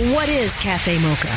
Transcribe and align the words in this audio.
What 0.00 0.30
is 0.30 0.56
Cafe 0.56 0.98
Mocha? 1.00 1.28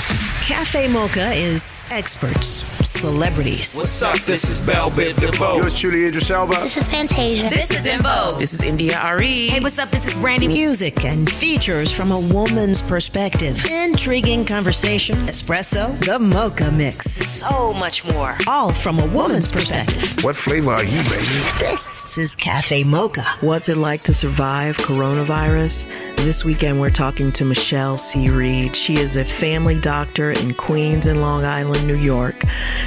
Cafe 0.48 0.88
Mocha 0.88 1.32
is 1.34 1.84
experts, 1.92 2.48
celebrities. 2.88 3.76
What's 3.76 4.02
up? 4.02 4.18
This 4.20 4.50
is 4.50 4.66
Bell 4.66 4.90
Biv 4.90 5.20
DeVoe. 5.20 5.58
Yours 5.58 5.78
truly, 5.78 6.06
Idris 6.06 6.32
Elba. 6.32 6.62
This 6.62 6.78
is 6.78 6.88
Fantasia. 6.88 7.50
This 7.50 7.72
is 7.72 7.86
En 7.86 8.00
Vogue. 8.00 8.40
This 8.40 8.54
is 8.54 8.64
India 8.64 8.98
Arie. 9.04 9.50
Hey, 9.50 9.60
what's 9.60 9.78
up? 9.80 9.90
This 9.90 10.08
is 10.08 10.16
Brandy. 10.16 10.48
Music 10.48 11.04
and 11.04 11.30
features 11.30 11.94
from 11.94 12.12
a 12.12 12.30
woman's 12.34 12.82
perspective. 12.82 13.66
Intriguing 13.70 14.46
conversation, 14.46 15.16
espresso, 15.28 16.00
the 16.06 16.18
mocha 16.18 16.72
mix, 16.72 17.12
so 17.12 17.74
much 17.74 18.06
more. 18.14 18.32
All 18.48 18.72
from 18.72 18.98
a 19.00 19.08
woman's 19.08 19.52
perspective. 19.52 20.24
What 20.24 20.38
flavor 20.38 20.72
are 20.72 20.86
you, 20.86 21.04
baby? 21.04 21.26
This 21.60 22.18
is 22.18 22.34
Cafe 22.34 22.84
Mocha. 22.86 23.26
What's 23.42 23.68
it 23.68 23.76
like 23.76 24.04
to 24.04 24.14
survive 24.14 24.78
coronavirus? 24.78 25.90
This 26.16 26.46
weekend, 26.46 26.80
we're 26.80 26.92
talking 26.92 27.34
to 27.34 27.44
Michelle 27.44 27.98
C. 27.98 28.30
Reed. 28.30 28.53
She 28.74 28.98
is 28.98 29.18
a 29.18 29.26
family 29.26 29.80
doctor 29.80 30.32
in 30.32 30.54
Queens 30.54 31.06
and 31.08 31.22
Long 31.22 31.44
Island, 31.44 31.88
New 31.88 31.96
York. 31.96 32.36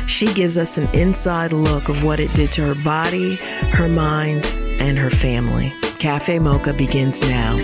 She 0.07 0.33
gives 0.33 0.57
us 0.57 0.77
an 0.77 0.89
inside 0.95 1.53
look 1.53 1.89
of 1.89 2.05
what 2.05 2.21
it 2.21 2.33
did 2.35 2.53
to 2.53 2.63
her 2.73 2.85
body, 2.85 3.35
her 3.73 3.89
mind, 3.89 4.47
and 4.81 4.97
her 4.97 5.11
family. 5.11 5.73
Cafe 5.99 6.39
Mocha 6.39 6.73
begins 6.73 7.21
now. 7.23 7.57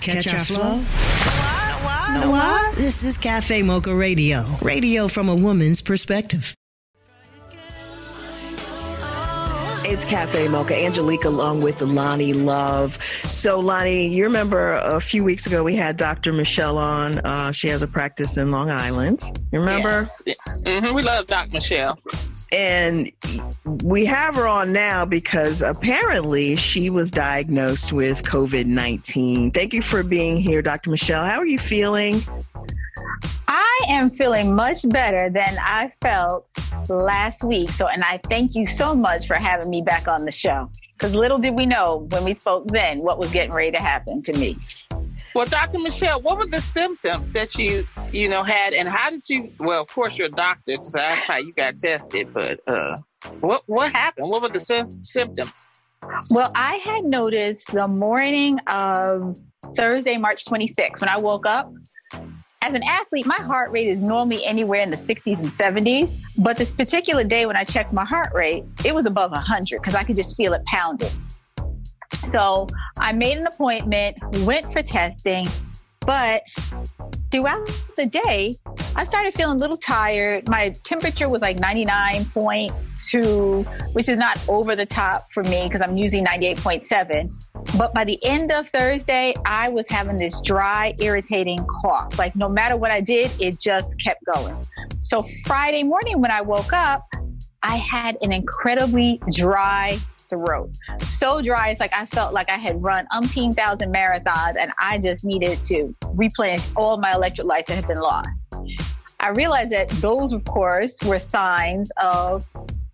Catch 0.00 0.32
our 0.32 0.40
flow? 0.40 0.78
What? 1.80 2.28
What? 2.28 2.74
This 2.76 3.04
is 3.04 3.18
Cafe 3.18 3.62
Mocha 3.62 3.94
Radio. 3.94 4.44
Radio 4.62 5.08
from 5.08 5.28
a 5.28 5.34
woman's 5.34 5.82
perspective. 5.82 6.54
It's 9.90 10.04
Cafe 10.04 10.46
Mocha. 10.46 10.76
Angelique 10.76 11.24
along 11.24 11.62
with 11.62 11.80
Loni 11.80 12.32
Love. 12.32 12.96
So, 13.24 13.60
Loni, 13.60 14.08
you 14.08 14.22
remember 14.22 14.74
a 14.74 15.00
few 15.00 15.24
weeks 15.24 15.46
ago 15.46 15.64
we 15.64 15.74
had 15.74 15.96
Dr. 15.96 16.32
Michelle 16.32 16.78
on. 16.78 17.18
Uh, 17.18 17.50
she 17.50 17.68
has 17.70 17.82
a 17.82 17.88
practice 17.88 18.36
in 18.36 18.52
Long 18.52 18.70
Island. 18.70 19.20
You 19.50 19.58
remember? 19.58 19.88
Yes. 19.88 20.22
yes. 20.26 20.62
Mm-hmm. 20.62 20.94
We 20.94 21.02
love 21.02 21.26
Dr. 21.26 21.50
Michelle. 21.50 21.98
And 22.52 23.10
we 23.82 24.04
have 24.04 24.36
her 24.36 24.46
on 24.46 24.72
now 24.72 25.04
because 25.04 25.60
apparently 25.60 26.54
she 26.54 26.88
was 26.88 27.10
diagnosed 27.10 27.92
with 27.92 28.22
COVID 28.22 28.66
19. 28.66 29.50
Thank 29.50 29.74
you 29.74 29.82
for 29.82 30.04
being 30.04 30.36
here, 30.36 30.62
Dr. 30.62 30.90
Michelle. 30.90 31.24
How 31.24 31.40
are 31.40 31.46
you 31.46 31.58
feeling? 31.58 32.22
I 33.48 33.80
am 33.88 34.08
feeling 34.08 34.54
much 34.54 34.88
better 34.88 35.28
than 35.30 35.56
I 35.60 35.90
felt 36.00 36.46
last 36.88 37.44
week. 37.44 37.70
So, 37.70 37.88
and 37.88 38.02
I 38.02 38.20
thank 38.24 38.54
you 38.54 38.66
so 38.66 38.94
much 38.94 39.26
for 39.26 39.34
having 39.34 39.70
me 39.70 39.82
back 39.82 40.08
on 40.08 40.24
the 40.24 40.32
show. 40.32 40.70
Because 40.94 41.14
little 41.14 41.38
did 41.38 41.56
we 41.56 41.66
know 41.66 42.06
when 42.10 42.24
we 42.24 42.34
spoke 42.34 42.68
then 42.68 42.98
what 43.00 43.18
was 43.18 43.30
getting 43.32 43.52
ready 43.52 43.72
to 43.72 43.82
happen 43.82 44.22
to 44.22 44.32
me. 44.34 44.58
Well, 45.34 45.46
Dr. 45.46 45.78
Michelle, 45.78 46.20
what 46.20 46.38
were 46.38 46.46
the 46.46 46.60
symptoms 46.60 47.32
that 47.34 47.54
you, 47.54 47.86
you 48.12 48.28
know, 48.28 48.42
had, 48.42 48.72
and 48.72 48.88
how 48.88 49.10
did 49.10 49.28
you? 49.28 49.52
Well, 49.58 49.82
of 49.82 49.88
course, 49.88 50.18
you're 50.18 50.26
a 50.26 50.30
doctor, 50.30 50.76
so 50.82 50.98
that's 50.98 51.26
how 51.26 51.36
you 51.36 51.52
got 51.52 51.78
tested. 51.78 52.32
But 52.34 52.60
uh, 52.66 52.96
what 53.38 53.62
what 53.66 53.92
happened? 53.92 54.28
What 54.28 54.42
were 54.42 54.48
the 54.48 54.58
symptoms? 55.02 55.68
Well, 56.30 56.50
I 56.54 56.76
had 56.76 57.04
noticed 57.04 57.72
the 57.72 57.86
morning 57.86 58.58
of 58.66 59.38
Thursday, 59.76 60.16
March 60.16 60.44
26th, 60.46 61.00
when 61.00 61.08
I 61.08 61.18
woke 61.18 61.46
up, 61.46 61.72
as 62.62 62.74
an 62.74 62.82
athlete, 62.82 63.26
my 63.26 63.36
heart 63.36 63.70
rate 63.70 63.88
is 63.88 64.02
normally 64.02 64.44
anywhere 64.44 64.80
in 64.80 64.90
the 64.90 64.96
60s 64.96 65.38
and 65.38 65.46
70s. 65.46 66.20
But 66.42 66.58
this 66.58 66.72
particular 66.72 67.24
day 67.24 67.46
when 67.46 67.56
I 67.56 67.64
checked 67.64 67.92
my 67.92 68.04
heart 68.04 68.32
rate, 68.34 68.64
it 68.84 68.94
was 68.94 69.06
above 69.06 69.30
100 69.30 69.80
because 69.80 69.94
I 69.94 70.04
could 70.04 70.16
just 70.16 70.36
feel 70.36 70.52
it 70.52 70.62
pounding. 70.66 71.08
So 72.24 72.66
I 72.98 73.12
made 73.12 73.38
an 73.38 73.46
appointment, 73.46 74.16
went 74.44 74.70
for 74.72 74.82
testing, 74.82 75.46
but 76.00 76.42
throughout 77.30 77.70
the 77.96 78.06
day, 78.06 78.54
I 78.96 79.04
started 79.04 79.32
feeling 79.34 79.56
a 79.56 79.60
little 79.60 79.76
tired. 79.76 80.48
My 80.48 80.70
temperature 80.84 81.28
was 81.28 81.40
like 81.40 81.58
99.2, 81.58 83.94
which 83.94 84.08
is 84.08 84.18
not 84.18 84.42
over 84.48 84.74
the 84.76 84.86
top 84.86 85.32
for 85.32 85.42
me 85.44 85.66
because 85.66 85.80
I'm 85.80 85.96
using 85.96 86.26
98.7. 86.26 87.30
But 87.76 87.94
by 87.94 88.04
the 88.04 88.18
end 88.24 88.52
of 88.52 88.68
Thursday, 88.68 89.34
I 89.44 89.68
was 89.68 89.88
having 89.88 90.16
this 90.16 90.40
dry, 90.40 90.94
irritating 90.98 91.58
cough. 91.82 92.18
Like 92.18 92.34
no 92.36 92.48
matter 92.48 92.76
what 92.76 92.90
I 92.90 93.00
did, 93.00 93.30
it 93.40 93.60
just 93.60 94.00
kept 94.00 94.24
going. 94.24 94.56
So 95.02 95.24
Friday 95.46 95.82
morning, 95.82 96.20
when 96.20 96.30
I 96.30 96.40
woke 96.40 96.72
up, 96.72 97.06
I 97.62 97.76
had 97.76 98.16
an 98.22 98.32
incredibly 98.32 99.20
dry 99.32 99.98
throat. 100.28 100.70
So 101.00 101.42
dry, 101.42 101.70
it's 101.70 101.80
like 101.80 101.92
I 101.92 102.06
felt 102.06 102.32
like 102.32 102.48
I 102.48 102.56
had 102.56 102.82
run 102.82 103.06
umpteen 103.12 103.54
thousand 103.54 103.92
marathons 103.92 104.56
and 104.58 104.72
I 104.78 104.98
just 104.98 105.24
needed 105.24 105.62
to 105.64 105.94
replenish 106.14 106.66
all 106.76 106.96
my 106.96 107.12
electrolytes 107.12 107.66
that 107.66 107.76
had 107.76 107.86
been 107.86 108.00
lost. 108.00 108.28
I 109.18 109.30
realized 109.30 109.70
that 109.70 109.90
those, 109.90 110.32
of 110.32 110.44
course, 110.44 110.98
were 111.04 111.18
signs 111.18 111.90
of 111.98 112.42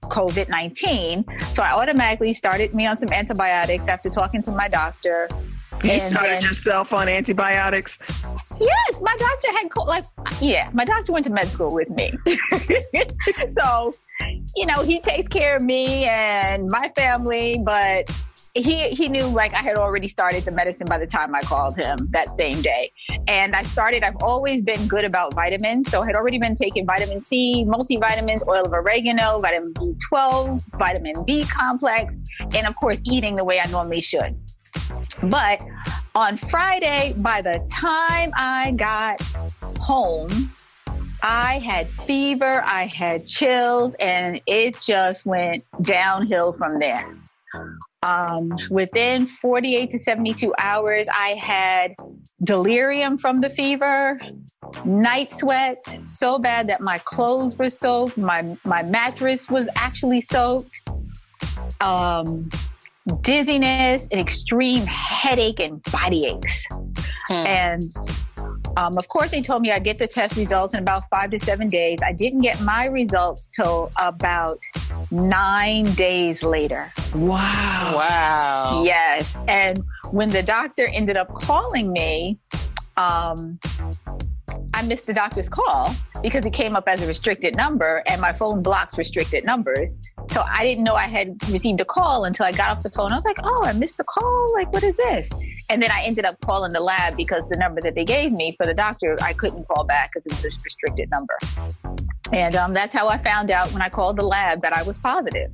COVID 0.08 0.48
19. 0.48 1.24
So 1.52 1.62
I 1.62 1.70
automatically 1.72 2.34
started 2.34 2.74
me 2.74 2.86
on 2.86 2.98
some 2.98 3.12
antibiotics 3.12 3.86
after 3.88 4.08
talking 4.10 4.42
to 4.42 4.52
my 4.52 4.68
doctor. 4.68 5.28
You 5.84 5.90
And 5.92 6.02
started 6.02 6.30
then- 6.36 6.42
yourself 6.42 6.92
on 6.92 7.08
antibiotics. 7.08 7.98
Yes, 8.58 9.00
my 9.02 9.14
doctor 9.18 9.52
had 9.52 9.70
co- 9.70 9.84
like 9.84 10.04
yeah, 10.40 10.70
my 10.72 10.84
doctor 10.86 11.12
went 11.12 11.24
to 11.26 11.30
med 11.32 11.46
school 11.48 11.74
with 11.74 11.90
me. 11.90 12.14
so, 13.50 13.92
you 14.56 14.64
know, 14.66 14.82
he 14.82 15.00
takes 15.00 15.28
care 15.28 15.56
of 15.56 15.62
me 15.62 16.04
and 16.06 16.68
my 16.68 16.90
family, 16.96 17.60
but 17.62 18.10
he 18.56 18.88
he 18.88 19.08
knew 19.08 19.26
like 19.26 19.52
I 19.52 19.62
had 19.62 19.76
already 19.76 20.08
started 20.08 20.44
the 20.44 20.50
medicine 20.50 20.86
by 20.86 20.98
the 20.98 21.06
time 21.06 21.34
I 21.34 21.42
called 21.42 21.76
him 21.76 22.08
that 22.10 22.28
same 22.28 22.62
day. 22.62 22.90
And 23.28 23.54
I 23.54 23.62
started 23.62 24.02
I've 24.02 24.16
always 24.22 24.62
been 24.62 24.86
good 24.88 25.04
about 25.04 25.34
vitamins, 25.34 25.90
so 25.90 26.02
I 26.02 26.06
had 26.06 26.16
already 26.16 26.38
been 26.38 26.54
taking 26.54 26.86
vitamin 26.86 27.20
C, 27.20 27.64
multivitamins, 27.66 28.46
oil 28.48 28.64
of 28.64 28.72
oregano, 28.72 29.40
vitamin 29.40 29.74
B12, 29.74 30.64
vitamin 30.78 31.24
B 31.24 31.44
complex, 31.44 32.16
and 32.54 32.66
of 32.66 32.74
course 32.76 33.00
eating 33.04 33.36
the 33.36 33.44
way 33.44 33.60
I 33.60 33.66
normally 33.70 34.00
should. 34.00 34.36
But 35.24 35.62
on 36.14 36.36
Friday, 36.36 37.14
by 37.18 37.42
the 37.42 37.66
time 37.70 38.32
I 38.36 38.72
got 38.72 39.20
home, 39.78 40.30
I 41.22 41.58
had 41.58 41.88
fever, 41.88 42.62
I 42.64 42.86
had 42.86 43.26
chills, 43.26 43.94
and 44.00 44.40
it 44.46 44.80
just 44.80 45.26
went 45.26 45.64
downhill 45.82 46.52
from 46.52 46.78
there. 46.78 47.16
Um, 48.02 48.56
within 48.70 49.26
48 49.26 49.90
to 49.90 49.98
72 49.98 50.54
hours, 50.58 51.08
I 51.12 51.30
had 51.30 51.94
delirium 52.44 53.18
from 53.18 53.40
the 53.40 53.50
fever, 53.50 54.18
night 54.84 55.32
sweat, 55.32 55.82
so 56.04 56.38
bad 56.38 56.68
that 56.68 56.80
my 56.80 56.98
clothes 56.98 57.58
were 57.58 57.70
soaked, 57.70 58.16
my, 58.16 58.56
my 58.64 58.82
mattress 58.82 59.50
was 59.50 59.68
actually 59.76 60.20
soaked. 60.20 60.80
Um, 61.80 62.48
dizziness, 63.22 64.08
an 64.10 64.18
extreme 64.18 64.84
headache, 64.86 65.60
and 65.60 65.82
body 65.84 66.26
aches. 66.26 66.66
And 67.30 67.82
um, 68.76 68.98
of 68.98 69.08
course, 69.08 69.30
they 69.30 69.40
told 69.40 69.62
me 69.62 69.70
I'd 69.72 69.84
get 69.84 69.98
the 69.98 70.06
test 70.06 70.36
results 70.36 70.74
in 70.74 70.80
about 70.80 71.04
five 71.10 71.30
to 71.30 71.40
seven 71.40 71.68
days. 71.68 71.98
I 72.04 72.12
didn't 72.12 72.42
get 72.42 72.60
my 72.60 72.86
results 72.86 73.48
till 73.52 73.90
about 73.98 74.58
nine 75.10 75.84
days 75.94 76.42
later. 76.42 76.92
Wow. 77.14 77.92
Wow. 77.96 78.82
Yes. 78.84 79.38
And 79.48 79.82
when 80.10 80.28
the 80.28 80.42
doctor 80.42 80.86
ended 80.92 81.16
up 81.16 81.32
calling 81.32 81.92
me, 81.92 82.38
um, 82.96 83.58
I 84.74 84.82
missed 84.82 85.06
the 85.06 85.14
doctor's 85.14 85.48
call 85.48 85.94
because 86.22 86.44
it 86.44 86.52
came 86.52 86.76
up 86.76 86.86
as 86.86 87.02
a 87.02 87.06
restricted 87.06 87.56
number 87.56 88.02
and 88.06 88.20
my 88.20 88.34
phone 88.34 88.62
blocks 88.62 88.98
restricted 88.98 89.46
numbers. 89.46 89.90
So 90.30 90.44
I 90.46 90.64
didn't 90.64 90.84
know 90.84 90.94
I 90.94 91.06
had 91.06 91.36
received 91.50 91.80
a 91.80 91.84
call 91.86 92.24
until 92.24 92.44
I 92.44 92.52
got 92.52 92.70
off 92.70 92.82
the 92.82 92.90
phone. 92.90 93.10
I 93.12 93.14
was 93.14 93.24
like, 93.24 93.38
oh, 93.42 93.64
I 93.64 93.72
missed 93.72 93.96
the 93.96 94.04
call. 94.04 94.52
Like, 94.54 94.70
what 94.72 94.82
is 94.82 94.96
this? 94.96 95.30
And 95.68 95.82
then 95.82 95.90
I 95.90 96.02
ended 96.02 96.24
up 96.24 96.40
calling 96.40 96.72
the 96.72 96.80
lab 96.80 97.16
because 97.16 97.42
the 97.50 97.58
number 97.58 97.80
that 97.80 97.94
they 97.94 98.04
gave 98.04 98.32
me 98.32 98.54
for 98.56 98.66
the 98.66 98.74
doctor, 98.74 99.16
I 99.22 99.32
couldn't 99.32 99.66
call 99.66 99.84
back 99.84 100.10
because 100.12 100.26
it 100.26 100.32
was 100.32 100.44
a 100.44 100.56
restricted 100.64 101.10
number. 101.10 101.38
And 102.32 102.56
um, 102.56 102.72
that's 102.72 102.94
how 102.94 103.08
I 103.08 103.18
found 103.18 103.50
out 103.50 103.72
when 103.72 103.82
I 103.82 103.88
called 103.88 104.18
the 104.18 104.24
lab 104.24 104.62
that 104.62 104.72
I 104.72 104.82
was 104.82 104.98
positive. 104.98 105.50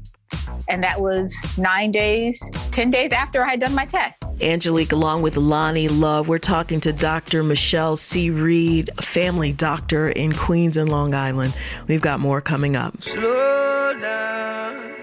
And 0.69 0.82
that 0.82 1.00
was 1.00 1.35
nine 1.59 1.91
days, 1.91 2.41
10 2.70 2.91
days 2.91 3.12
after 3.12 3.44
I 3.44 3.50
had 3.50 3.61
done 3.61 3.75
my 3.75 3.85
test. 3.85 4.23
Angelique, 4.41 4.93
along 4.93 5.23
with 5.23 5.35
Loni 5.35 5.88
Love, 5.91 6.29
we're 6.29 6.38
talking 6.38 6.81
to 6.81 6.93
Dr. 6.93 7.43
Michelle 7.43 7.97
C. 7.97 8.31
Reed, 8.31 8.91
a 8.99 9.03
family 9.03 9.53
doctor 9.53 10.08
in 10.08 10.32
Queens 10.32 10.76
and 10.76 10.88
Long 10.88 11.15
Island. 11.15 11.56
We've 11.88 12.00
got 12.00 12.20
more 12.20 12.41
coming 12.41 12.76
up. 12.76 13.03
Slow 13.03 13.99
down. 14.00 15.01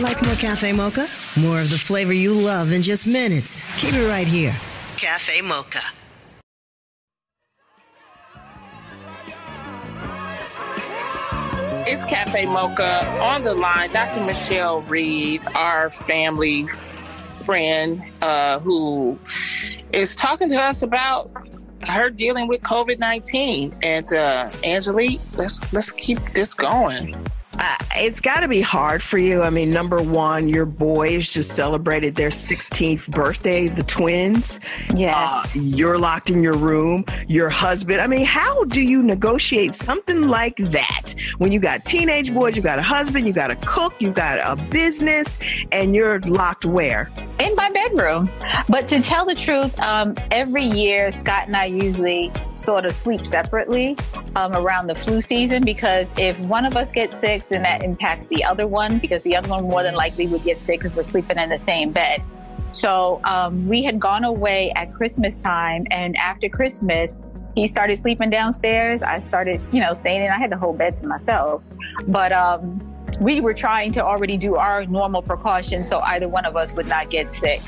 Like 0.00 0.22
more 0.22 0.36
Cafe 0.36 0.72
Mocha? 0.74 1.08
More 1.40 1.60
of 1.60 1.70
the 1.70 1.78
flavor 1.78 2.12
you 2.12 2.32
love 2.32 2.70
in 2.70 2.82
just 2.82 3.04
minutes. 3.04 3.64
Keep 3.82 3.94
it 3.94 4.08
right 4.08 4.28
here. 4.28 4.54
Cafe 4.96 5.40
Mocha. 5.40 5.80
It's 11.90 12.04
Cafe 12.04 12.46
Mocha 12.46 13.04
on 13.20 13.42
the 13.42 13.56
line. 13.56 13.90
Dr. 13.90 14.24
Michelle 14.24 14.82
Reed, 14.82 15.42
our 15.56 15.90
family 15.90 16.68
friend, 17.44 18.00
uh, 18.22 18.60
who 18.60 19.18
is 19.92 20.14
talking 20.14 20.48
to 20.50 20.56
us 20.58 20.82
about 20.82 21.28
her 21.88 22.08
dealing 22.08 22.46
with 22.46 22.60
COVID 22.60 23.00
nineteen. 23.00 23.74
And 23.82 24.12
uh, 24.12 24.48
Angelique, 24.62 25.20
let's 25.36 25.72
let's 25.72 25.90
keep 25.90 26.20
this 26.34 26.54
going 26.54 27.16
uh, 27.58 27.76
it's 27.96 28.20
got 28.20 28.40
to 28.40 28.48
be 28.48 28.60
hard 28.60 29.02
for 29.02 29.18
you. 29.18 29.42
I 29.42 29.50
mean, 29.50 29.70
number 29.70 30.00
one, 30.00 30.48
your 30.48 30.66
boys 30.66 31.28
just 31.28 31.54
celebrated 31.54 32.14
their 32.14 32.30
16th 32.30 33.10
birthday, 33.10 33.68
the 33.68 33.82
twins. 33.82 34.60
Yeah. 34.94 35.14
Uh, 35.16 35.46
you're 35.54 35.98
locked 35.98 36.30
in 36.30 36.42
your 36.42 36.56
room. 36.56 37.04
Your 37.26 37.48
husband. 37.48 38.00
I 38.00 38.06
mean, 38.06 38.24
how 38.24 38.64
do 38.64 38.80
you 38.80 39.02
negotiate 39.02 39.74
something 39.74 40.22
like 40.22 40.56
that 40.56 41.14
when 41.38 41.52
you 41.52 41.58
got 41.58 41.84
teenage 41.84 42.32
boys, 42.32 42.56
you 42.56 42.62
got 42.62 42.78
a 42.78 42.82
husband, 42.82 43.26
you 43.26 43.32
got 43.32 43.50
a 43.50 43.56
cook, 43.56 43.94
you 43.98 44.10
got 44.10 44.38
a 44.38 44.62
business, 44.70 45.38
and 45.72 45.94
you're 45.94 46.20
locked 46.20 46.64
where? 46.64 47.10
In 47.38 47.54
my 47.54 47.70
bedroom. 47.70 48.28
But 48.68 48.88
to 48.88 49.00
tell 49.00 49.24
the 49.24 49.34
truth, 49.34 49.78
um, 49.78 50.14
every 50.30 50.64
year 50.64 51.12
Scott 51.12 51.46
and 51.46 51.56
I 51.56 51.66
usually 51.66 52.32
sort 52.54 52.84
of 52.84 52.92
sleep 52.92 53.26
separately 53.26 53.96
um, 54.34 54.54
around 54.54 54.88
the 54.88 54.96
flu 54.96 55.22
season 55.22 55.64
because 55.64 56.06
if 56.16 56.38
one 56.40 56.64
of 56.64 56.76
us 56.76 56.90
gets 56.90 57.20
sick, 57.20 57.48
then 57.48 57.62
that 57.62 57.84
impacts 57.84 58.26
the 58.26 58.42
other 58.42 58.66
one 58.66 58.98
because 58.98 59.22
the 59.22 59.36
other 59.36 59.48
one 59.48 59.64
more 59.64 59.84
than 59.84 59.94
likely 59.94 60.26
would 60.26 60.42
get 60.42 60.58
sick 60.60 60.80
because 60.80 60.96
we're 60.96 61.02
sleeping 61.04 61.38
in 61.38 61.48
the 61.48 61.60
same 61.60 61.90
bed. 61.90 62.22
So 62.70 63.20
um, 63.24 63.66
we 63.68 63.82
had 63.82 63.98
gone 63.98 64.24
away 64.24 64.72
at 64.72 64.92
Christmas 64.92 65.36
time, 65.36 65.86
and 65.90 66.16
after 66.16 66.48
Christmas, 66.48 67.16
he 67.54 67.66
started 67.66 67.98
sleeping 67.98 68.30
downstairs. 68.30 69.02
I 69.02 69.20
started, 69.20 69.60
you 69.72 69.80
know, 69.80 69.94
staying 69.94 70.22
in. 70.22 70.30
I 70.30 70.38
had 70.38 70.50
the 70.50 70.58
whole 70.58 70.74
bed 70.74 70.96
to 70.98 71.06
myself, 71.06 71.62
but 72.06 72.32
um, 72.32 72.80
we 73.20 73.40
were 73.40 73.54
trying 73.54 73.92
to 73.92 74.04
already 74.04 74.36
do 74.36 74.56
our 74.56 74.86
normal 74.86 75.22
precautions 75.22 75.88
so 75.88 76.00
either 76.00 76.28
one 76.28 76.44
of 76.44 76.56
us 76.56 76.72
would 76.74 76.86
not 76.86 77.10
get 77.10 77.32
sick. 77.32 77.60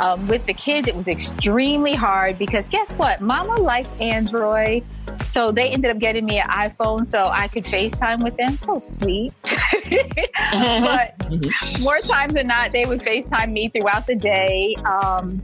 Um, 0.00 0.26
with 0.28 0.46
the 0.46 0.54
kids, 0.54 0.88
it 0.88 0.94
was 0.94 1.08
extremely 1.08 1.94
hard 1.94 2.38
because 2.38 2.66
guess 2.68 2.92
what? 2.92 3.20
Mama 3.20 3.56
likes 3.60 3.88
Android. 4.00 4.84
So 5.30 5.52
they 5.52 5.68
ended 5.68 5.90
up 5.90 5.98
getting 5.98 6.24
me 6.24 6.38
an 6.38 6.48
iPhone 6.48 7.06
so 7.06 7.26
I 7.26 7.48
could 7.48 7.64
FaceTime 7.64 8.22
with 8.22 8.36
them. 8.36 8.56
So 8.56 8.80
sweet. 8.80 9.34
but 10.52 11.80
more 11.80 12.00
times 12.00 12.34
than 12.34 12.46
not, 12.46 12.72
they 12.72 12.86
would 12.86 13.00
FaceTime 13.00 13.52
me 13.52 13.68
throughout 13.68 14.06
the 14.06 14.14
day. 14.14 14.74
Um, 14.84 15.42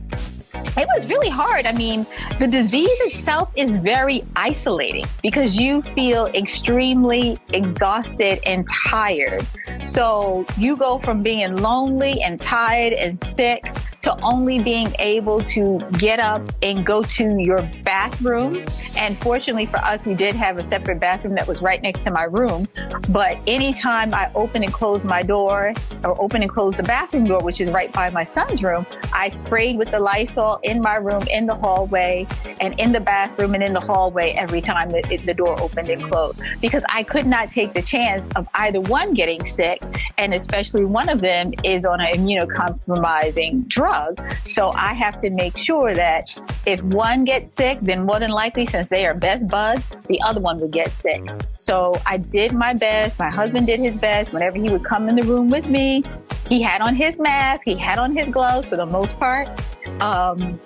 it 0.77 0.89
was 0.95 1.07
really 1.07 1.29
hard. 1.29 1.67
I 1.67 1.73
mean, 1.73 2.07
the 2.39 2.47
disease 2.47 2.89
itself 3.01 3.51
is 3.57 3.77
very 3.79 4.23
isolating 4.37 5.05
because 5.23 5.59
you 5.59 5.83
feel 5.83 6.27
extremely 6.27 7.39
exhausted 7.53 8.41
and 8.47 8.67
tired. 8.87 9.47
So 9.87 10.47
you 10.57 10.77
go 10.77 10.99
from 10.99 11.23
being 11.23 11.57
lonely 11.57 12.23
and 12.23 12.41
tired 12.41 12.93
and 12.93 13.23
sick 13.25 13.65
to 14.03 14.19
only 14.23 14.63
being 14.63 14.95
able 14.99 15.41
to 15.41 15.79
get 15.99 16.19
up 16.19 16.43
and 16.63 16.85
go 16.87 17.03
to 17.03 17.41
your 17.41 17.63
bathroom. 17.85 18.65
And 18.97 19.17
fortunately 19.19 19.67
for 19.67 19.79
us, 19.79 20.07
we 20.07 20.15
did 20.15 20.35
have 20.35 20.59
a 20.59 20.65
separate 20.65 21.01
bathroom 21.01 21.35
that 21.35 21.47
was 21.47 21.63
right 21.63 21.83
next 21.83 22.01
to 22.05 22.11
my 22.11 22.25
room. 22.25 22.67
But 23.11 23.39
anytime 23.47 24.15
I 24.15 24.31
open 24.35 24.65
and 24.65 24.73
close 24.73 25.05
my 25.05 25.23
door 25.23 25.75
or 26.05 26.21
open 26.21 26.43
and 26.43 26.51
close 26.51 26.77
the 26.77 26.83
bathroom 26.83 27.25
door, 27.25 27.43
which 27.43 27.61
is 27.61 27.71
right 27.71 27.93
by 27.93 28.11
my 28.11 28.25
son's 28.25 28.63
room, 28.63 28.87
I 29.15 29.29
sprayed 29.31 29.77
with 29.77 29.91
the 29.91 30.01
Lysol 30.01 30.61
in 30.63 30.81
my 30.81 30.97
room, 30.97 31.23
in 31.31 31.47
the 31.47 31.55
hallway, 31.55 32.27
and 32.61 32.79
in 32.81 32.93
the 32.93 33.01
bathroom 33.01 33.55
and 33.55 33.63
in 33.63 33.73
the 33.73 33.81
hallway 33.81 34.33
every 34.33 34.61
time 34.61 34.91
the, 34.91 35.21
the 35.25 35.35
door 35.35 35.61
opened 35.61 35.91
and 35.91 36.03
closed 36.03 36.41
because 36.61 36.85
I 36.89 37.03
could 37.03 37.27
not 37.27 37.51
take 37.51 37.75
the 37.75 37.83
chance 37.83 38.29
of 38.37 38.47
either 38.55 38.81
one 38.81 39.13
getting 39.15 39.45
sick, 39.45 39.83
and 40.19 40.33
especially 40.35 40.85
one 40.85 41.09
of 41.09 41.21
them 41.21 41.53
is 41.65 41.85
on 41.85 42.01
an 42.01 42.13
immunocompromising 42.13 43.69
drug. 43.69 43.90
So 44.47 44.71
I 44.71 44.95
have 44.95 45.21
to 45.23 45.31
make 45.31 45.57
sure 45.57 45.95
that 45.95 46.25
if 46.67 46.83
one 46.83 47.25
gets 47.25 47.53
sick, 47.53 47.79
then 47.83 48.05
more 48.05 48.19
than 48.21 48.31
likely, 48.31 48.67
since 48.67 48.89
they 48.89 49.07
are 49.07 49.15
best 49.15 49.47
buds, 49.49 49.89
the 50.09 50.21
other 50.23 50.41
one 50.41 50.59
would 50.59 50.71
get 50.71 50.91
sick. 50.91 51.23
So 51.59 51.97
I 52.07 52.17
did 52.17 52.53
my 52.53 52.75
best. 52.75 53.19
My 53.19 53.31
husband 53.31 53.67
did 53.67 53.81
his 53.81 53.97
best. 53.97 54.33
Whenever 54.33 54.59
he 54.59 54.71
would 54.71 54.85
come 54.85 55.09
in 55.09 55.17
the 55.17 55.23
room 55.23 55.51
with 55.51 55.67
me, 55.69 56.03
he 56.49 56.61
had 56.61 56.81
on 56.81 56.95
his 56.95 57.19
mask, 57.19 57.63
he 57.65 57.77
had 57.77 57.99
on 57.99 58.17
his 58.17 58.29
gloves 58.29 58.69
for 58.69 58.77
the 58.77 58.87
most 58.87 59.19
part. 59.19 59.49
Um, 60.01 60.61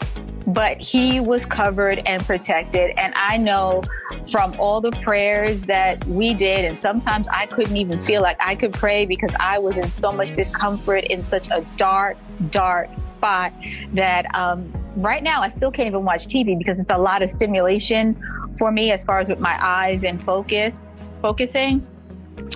but 0.47 0.79
he 0.81 1.21
was 1.21 1.47
covered 1.47 2.03
and 2.07 2.23
protected. 2.25 2.93
And 2.97 3.13
I 3.17 3.37
know 3.37 3.83
from 4.31 4.55
all 4.59 4.81
the 4.81 4.91
prayers 4.91 5.63
that 5.65 6.05
we 6.07 6.35
did, 6.35 6.65
and 6.65 6.79
sometimes 6.79 7.27
I 7.29 7.47
couldn't 7.47 7.77
even 7.77 8.05
feel 8.05 8.23
like 8.23 8.37
I 8.41 8.55
could 8.55 8.73
pray 8.73 9.07
because 9.07 9.35
I 9.41 9.59
was 9.59 9.77
in 9.77 9.91
so 9.91 10.13
much 10.13 10.35
discomfort 10.35 11.05
in 11.05 11.25
such 11.27 11.49
a 11.51 11.67
dark, 11.77 12.17
dark 12.51 12.89
spot 13.07 13.53
that 13.93 14.27
um, 14.35 14.73
right 14.97 15.23
now 15.23 15.41
I 15.41 15.49
still 15.49 15.71
can't 15.71 15.89
even 15.89 16.05
watch 16.05 16.27
TV 16.27 16.57
because 16.59 16.79
it's 16.79 16.91
a 16.91 16.99
lot 16.99 17.23
of 17.23 17.31
stimulation 17.31 18.21
for 18.59 18.71
me 18.71 18.93
as 18.93 19.03
far 19.05 19.19
as 19.19 19.29
with 19.29 19.41
my 19.41 19.57
eyes 19.61 20.05
and 20.05 20.23
focus, 20.23 20.83
focusing. 21.23 21.87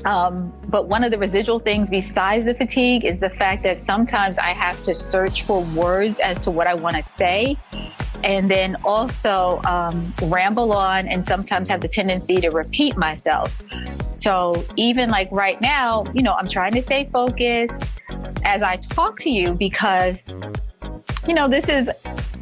Um, 0.04 0.52
but 0.69 0.88
one 0.88 1.04
of 1.04 1.10
the 1.10 1.19
residual 1.19 1.58
things 1.58 1.90
besides 1.90 2.44
the 2.46 2.54
fatigue 2.54 3.04
is 3.04 3.19
the 3.19 3.30
fact 3.30 3.62
that 3.64 3.78
sometimes 3.78 4.38
I 4.38 4.52
have 4.52 4.82
to 4.84 4.94
search 4.94 5.42
for 5.42 5.62
words 5.62 6.20
as 6.20 6.40
to 6.40 6.50
what 6.50 6.66
I 6.66 6.75
want 6.75 6.96
to 6.96 7.02
say. 7.02 7.56
And 8.25 8.50
then 8.50 8.76
also 8.84 9.60
um, 9.64 10.12
ramble 10.22 10.72
on 10.72 11.06
and 11.06 11.26
sometimes 11.26 11.69
have 11.69 11.80
the 11.80 11.88
tendency 11.88 12.40
to 12.40 12.48
repeat 12.48 12.96
myself. 12.96 13.62
So 14.14 14.64
even 14.76 15.10
like 15.10 15.28
right 15.30 15.60
now, 15.60 16.04
you 16.12 16.22
know, 16.22 16.32
I'm 16.32 16.48
trying 16.48 16.72
to 16.72 16.82
stay 16.82 17.08
focused 17.12 17.82
as 18.44 18.62
I 18.62 18.76
talk 18.76 19.19
to 19.20 19.30
you 19.30 19.54
because, 19.54 20.40
you 21.28 21.34
know, 21.34 21.46
this 21.46 21.69
is 21.69 21.90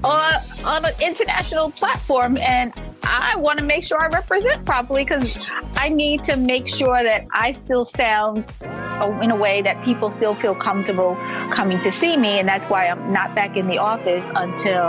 on, 0.05 0.35
on 0.65 0.85
an 0.85 0.93
international 1.03 1.73
platform 1.73 2.37
and 2.38 2.73
I 3.03 3.35
want 3.37 3.59
to 3.59 3.65
make 3.65 3.83
sure 3.83 4.00
I 4.00 4.06
represent 4.09 4.65
properly 4.65 5.05
because 5.05 5.37
I 5.75 5.88
need 5.88 6.23
to 6.25 6.37
make 6.37 6.69
sure 6.69 7.03
that 7.03 7.27
I 7.33 7.53
still 7.53 7.85
sound 7.85 8.44
oh, 8.62 9.21
in 9.21 9.31
a 9.33 9.37
way 9.37 9.62
that 9.62 9.85
people 9.85 10.12
still 10.12 10.37
feel 10.37 10.55
comfortable 10.55 11.17
coming 11.53 11.81
to 11.83 11.91
see 11.91 12.17
me. 12.17 12.38
And 12.38 12.49
that's 12.49 12.67
why 12.67 12.87
I'm 12.87 13.12
not 13.12 13.35
back 13.35 13.56
in 13.56 13.67
the 13.67 13.79
office 13.79 14.25
until 14.35 14.83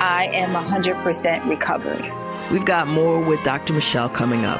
I 0.00 0.30
am 0.32 0.54
100% 0.54 1.48
recovered. 1.48 2.50
We've 2.50 2.64
got 2.64 2.86
more 2.88 3.20
with 3.20 3.42
Dr. 3.42 3.74
Michelle 3.74 4.08
coming 4.08 4.46
up. 4.46 4.58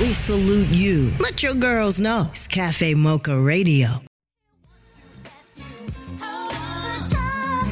We 0.00 0.12
salute 0.12 0.66
you. 0.70 1.12
Let 1.20 1.44
your 1.44 1.54
girls 1.54 2.00
know 2.00 2.26
it's 2.30 2.48
Cafe 2.48 2.94
Mocha 2.94 3.38
Radio. 3.38 4.02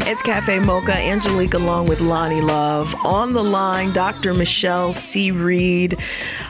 It's 0.04 0.22
Cafe 0.22 0.60
Mocha, 0.60 0.94
Angelique 0.94 1.54
along 1.54 1.88
with 1.88 1.98
Loni 1.98 2.40
Love. 2.40 2.94
On 3.04 3.32
the 3.32 3.42
line, 3.42 3.92
Dr. 3.92 4.34
Michelle 4.34 4.92
C. 4.92 5.32
Reed, 5.32 5.98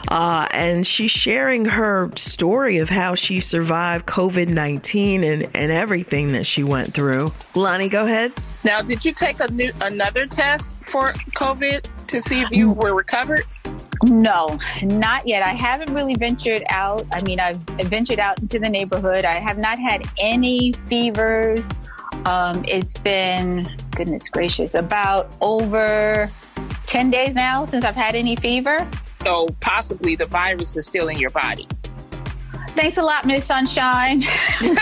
uh, 0.09 0.47
and 0.51 0.87
she's 0.87 1.11
sharing 1.11 1.65
her 1.65 2.11
story 2.17 2.77
of 2.77 2.91
how 2.91 3.15
she 3.15 3.41
survived 3.41 4.05
COVID 4.05 4.49
19 4.49 5.25
and, 5.25 5.49
and 5.55 5.73
everything 5.73 6.33
that 6.33 6.45
she 6.45 6.63
went 6.63 6.93
through. 6.93 7.29
Loni, 7.55 7.91
go 7.91 8.05
ahead. 8.05 8.35
Now, 8.63 8.83
did 8.83 9.07
you 9.07 9.13
take 9.13 9.41
a 9.41 9.51
new, 9.51 9.73
another 9.81 10.27
test 10.27 10.79
for 10.87 11.15
COVID 11.35 12.07
to 12.09 12.21
see 12.21 12.43
if 12.43 12.51
you 12.51 12.73
were 12.73 12.95
recovered? 12.95 13.47
No, 14.05 14.59
not 14.83 15.27
yet. 15.27 15.43
I 15.43 15.51
haven't 15.51 15.95
really 15.95 16.15
ventured 16.15 16.65
out. 16.69 17.05
I 17.13 17.23
mean, 17.23 17.39
I've 17.39 17.59
ventured 17.87 18.19
out 18.19 18.41
into 18.41 18.59
the 18.59 18.69
neighborhood. 18.69 19.25
I 19.25 19.35
have 19.35 19.59
not 19.59 19.79
had 19.79 20.03
any 20.19 20.73
fevers 20.87 21.69
um, 22.27 22.65
it's 22.69 22.95
been, 22.95 23.69
goodness 23.91 24.29
gracious, 24.29 24.75
about 24.75 25.33
over 25.41 26.31
10 26.87 27.11
days 27.11 27.35
now 27.35 27.65
since 27.65 27.85
I've 27.85 27.97
had 27.97 28.15
any 28.15 28.37
fever. 28.37 28.89
So 29.21 29.49
possibly 29.61 30.15
the 30.17 30.27
virus 30.27 30.77
is 30.77 30.87
still 30.87 31.09
in 31.09 31.19
your 31.19 31.31
body. 31.31 31.67
Thanks 32.75 32.97
a 32.97 33.03
lot, 33.03 33.27
Miss 33.27 33.45
Sunshine. 33.45 34.23
I'm 34.61 34.77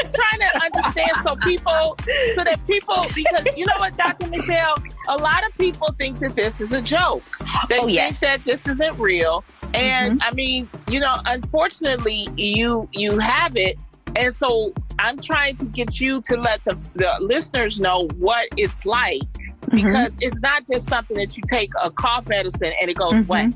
just 0.00 0.14
trying 0.14 0.40
to 0.40 0.60
understand 0.64 1.10
so 1.22 1.36
people, 1.36 1.96
so 2.34 2.42
that 2.44 2.58
people, 2.66 3.06
because 3.14 3.44
you 3.56 3.64
know 3.64 3.76
what, 3.78 3.96
Dr. 3.96 4.26
Michelle, 4.28 4.76
a 5.08 5.16
lot 5.16 5.46
of 5.46 5.56
people 5.58 5.88
think 5.98 6.18
that 6.20 6.36
this 6.36 6.60
is 6.60 6.72
a 6.72 6.82
joke. 6.82 7.24
They 7.68 7.80
oh, 7.80 7.86
yes. 7.86 8.20
think 8.20 8.30
that 8.30 8.44
this 8.44 8.66
isn't 8.68 8.98
real. 8.98 9.44
And 9.74 10.20
mm-hmm. 10.20 10.28
I 10.30 10.34
mean, 10.34 10.68
you 10.88 11.00
know, 11.00 11.16
unfortunately, 11.26 12.28
you 12.36 12.88
you 12.92 13.18
have 13.18 13.56
it, 13.56 13.78
and 14.16 14.34
so 14.34 14.72
I'm 14.98 15.20
trying 15.20 15.56
to 15.56 15.66
get 15.66 16.00
you 16.00 16.20
to 16.22 16.36
let 16.36 16.64
the, 16.64 16.78
the 16.94 17.14
listeners 17.20 17.80
know 17.80 18.08
what 18.18 18.48
it's 18.56 18.84
like 18.84 19.20
mm-hmm. 19.20 19.76
because 19.76 20.10
mm-hmm. 20.10 20.22
it's 20.22 20.40
not 20.40 20.66
just 20.66 20.88
something 20.88 21.16
that 21.18 21.36
you 21.36 21.42
take 21.48 21.70
a 21.82 21.90
cough 21.90 22.26
medicine 22.28 22.72
and 22.80 22.90
it 22.90 22.96
goes 22.96 23.12
mm-hmm. 23.12 23.30
away, 23.30 23.52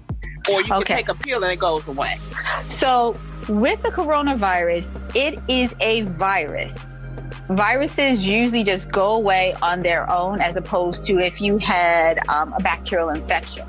or 0.51 0.63
you 0.63 0.75
okay. 0.75 0.85
can 0.85 0.85
take 0.85 1.09
a 1.09 1.15
pill 1.15 1.43
and 1.43 1.53
it 1.53 1.59
goes 1.59 1.89
away. 1.89 2.17
So, 2.69 3.17
with 3.49 3.83
the 3.83 3.91
coronavirus, 3.91 4.87
it 5.15 5.39
is 5.49 5.75
a 5.81 6.03
virus. 6.03 6.75
Viruses 7.57 8.27
usually 8.27 8.65
just 8.65 8.91
go 8.91 9.11
away 9.11 9.55
on 9.63 9.81
their 9.81 10.11
own 10.11 10.41
as 10.41 10.57
opposed 10.57 11.05
to 11.05 11.19
if 11.19 11.41
you 11.41 11.59
had 11.59 12.19
um, 12.29 12.53
a 12.53 12.61
bacterial 12.61 13.11
infection. 13.11 13.67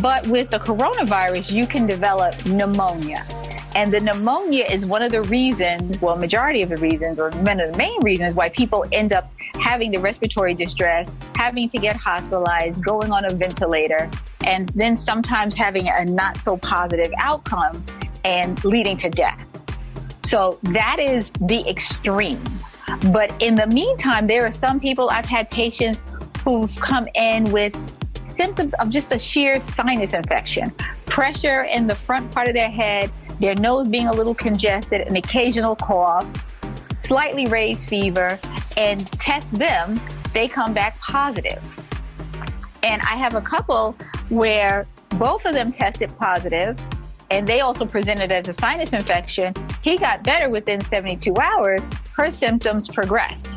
But 0.00 0.26
with 0.26 0.50
the 0.50 0.58
coronavirus, 0.58 1.52
you 1.52 1.66
can 1.66 1.86
develop 1.86 2.46
pneumonia. 2.46 3.26
And 3.74 3.92
the 3.92 4.00
pneumonia 4.00 4.66
is 4.66 4.84
one 4.84 5.02
of 5.02 5.12
the 5.12 5.22
reasons, 5.22 6.00
well, 6.00 6.16
majority 6.16 6.62
of 6.62 6.68
the 6.68 6.76
reasons, 6.76 7.18
or 7.18 7.30
one 7.30 7.58
of 7.60 7.72
the 7.72 7.78
main 7.78 8.02
reasons 8.02 8.34
why 8.34 8.50
people 8.50 8.84
end 8.92 9.12
up 9.12 9.30
having 9.60 9.90
the 9.90 9.98
respiratory 9.98 10.54
distress, 10.54 11.10
having 11.34 11.68
to 11.70 11.78
get 11.78 11.96
hospitalized, 11.96 12.84
going 12.84 13.12
on 13.12 13.24
a 13.24 13.34
ventilator, 13.34 14.10
and 14.44 14.68
then 14.70 14.96
sometimes 14.96 15.54
having 15.54 15.88
a 15.88 16.04
not 16.04 16.36
so 16.38 16.56
positive 16.58 17.10
outcome 17.18 17.82
and 18.24 18.62
leading 18.64 18.96
to 18.98 19.08
death. 19.08 19.46
So 20.24 20.58
that 20.64 20.98
is 20.98 21.30
the 21.40 21.66
extreme. 21.68 22.42
But 23.12 23.34
in 23.42 23.54
the 23.54 23.66
meantime, 23.66 24.26
there 24.26 24.46
are 24.46 24.52
some 24.52 24.80
people, 24.80 25.10
I've 25.10 25.26
had 25.26 25.50
patients 25.50 26.02
who've 26.44 26.74
come 26.76 27.06
in 27.14 27.44
with 27.52 27.76
symptoms 28.24 28.74
of 28.74 28.90
just 28.90 29.12
a 29.12 29.18
sheer 29.18 29.60
sinus 29.60 30.12
infection, 30.12 30.70
pressure 31.06 31.62
in 31.62 31.86
the 31.86 31.94
front 31.94 32.30
part 32.32 32.48
of 32.48 32.54
their 32.54 32.70
head, 32.70 33.10
their 33.40 33.54
nose 33.54 33.88
being 33.88 34.06
a 34.06 34.12
little 34.12 34.34
congested, 34.34 35.06
an 35.06 35.16
occasional 35.16 35.76
cough, 35.76 36.26
slightly 36.98 37.46
raised 37.46 37.88
fever, 37.88 38.38
and 38.76 39.06
test 39.12 39.50
them, 39.52 40.00
they 40.32 40.48
come 40.48 40.72
back 40.72 40.98
positive. 41.00 41.62
And 42.82 43.02
I 43.02 43.16
have 43.16 43.34
a 43.34 43.40
couple 43.40 43.96
where 44.28 44.86
both 45.18 45.44
of 45.44 45.54
them 45.54 45.70
tested 45.70 46.10
positive 46.18 46.78
and 47.32 47.46
they 47.46 47.60
also 47.60 47.86
presented 47.86 48.30
as 48.30 48.46
a 48.48 48.52
sinus 48.52 48.92
infection. 48.92 49.54
He 49.82 49.96
got 49.96 50.22
better 50.22 50.50
within 50.50 50.82
72 50.82 51.34
hours. 51.36 51.80
Her 52.14 52.30
symptoms 52.30 52.88
progressed. 52.88 53.48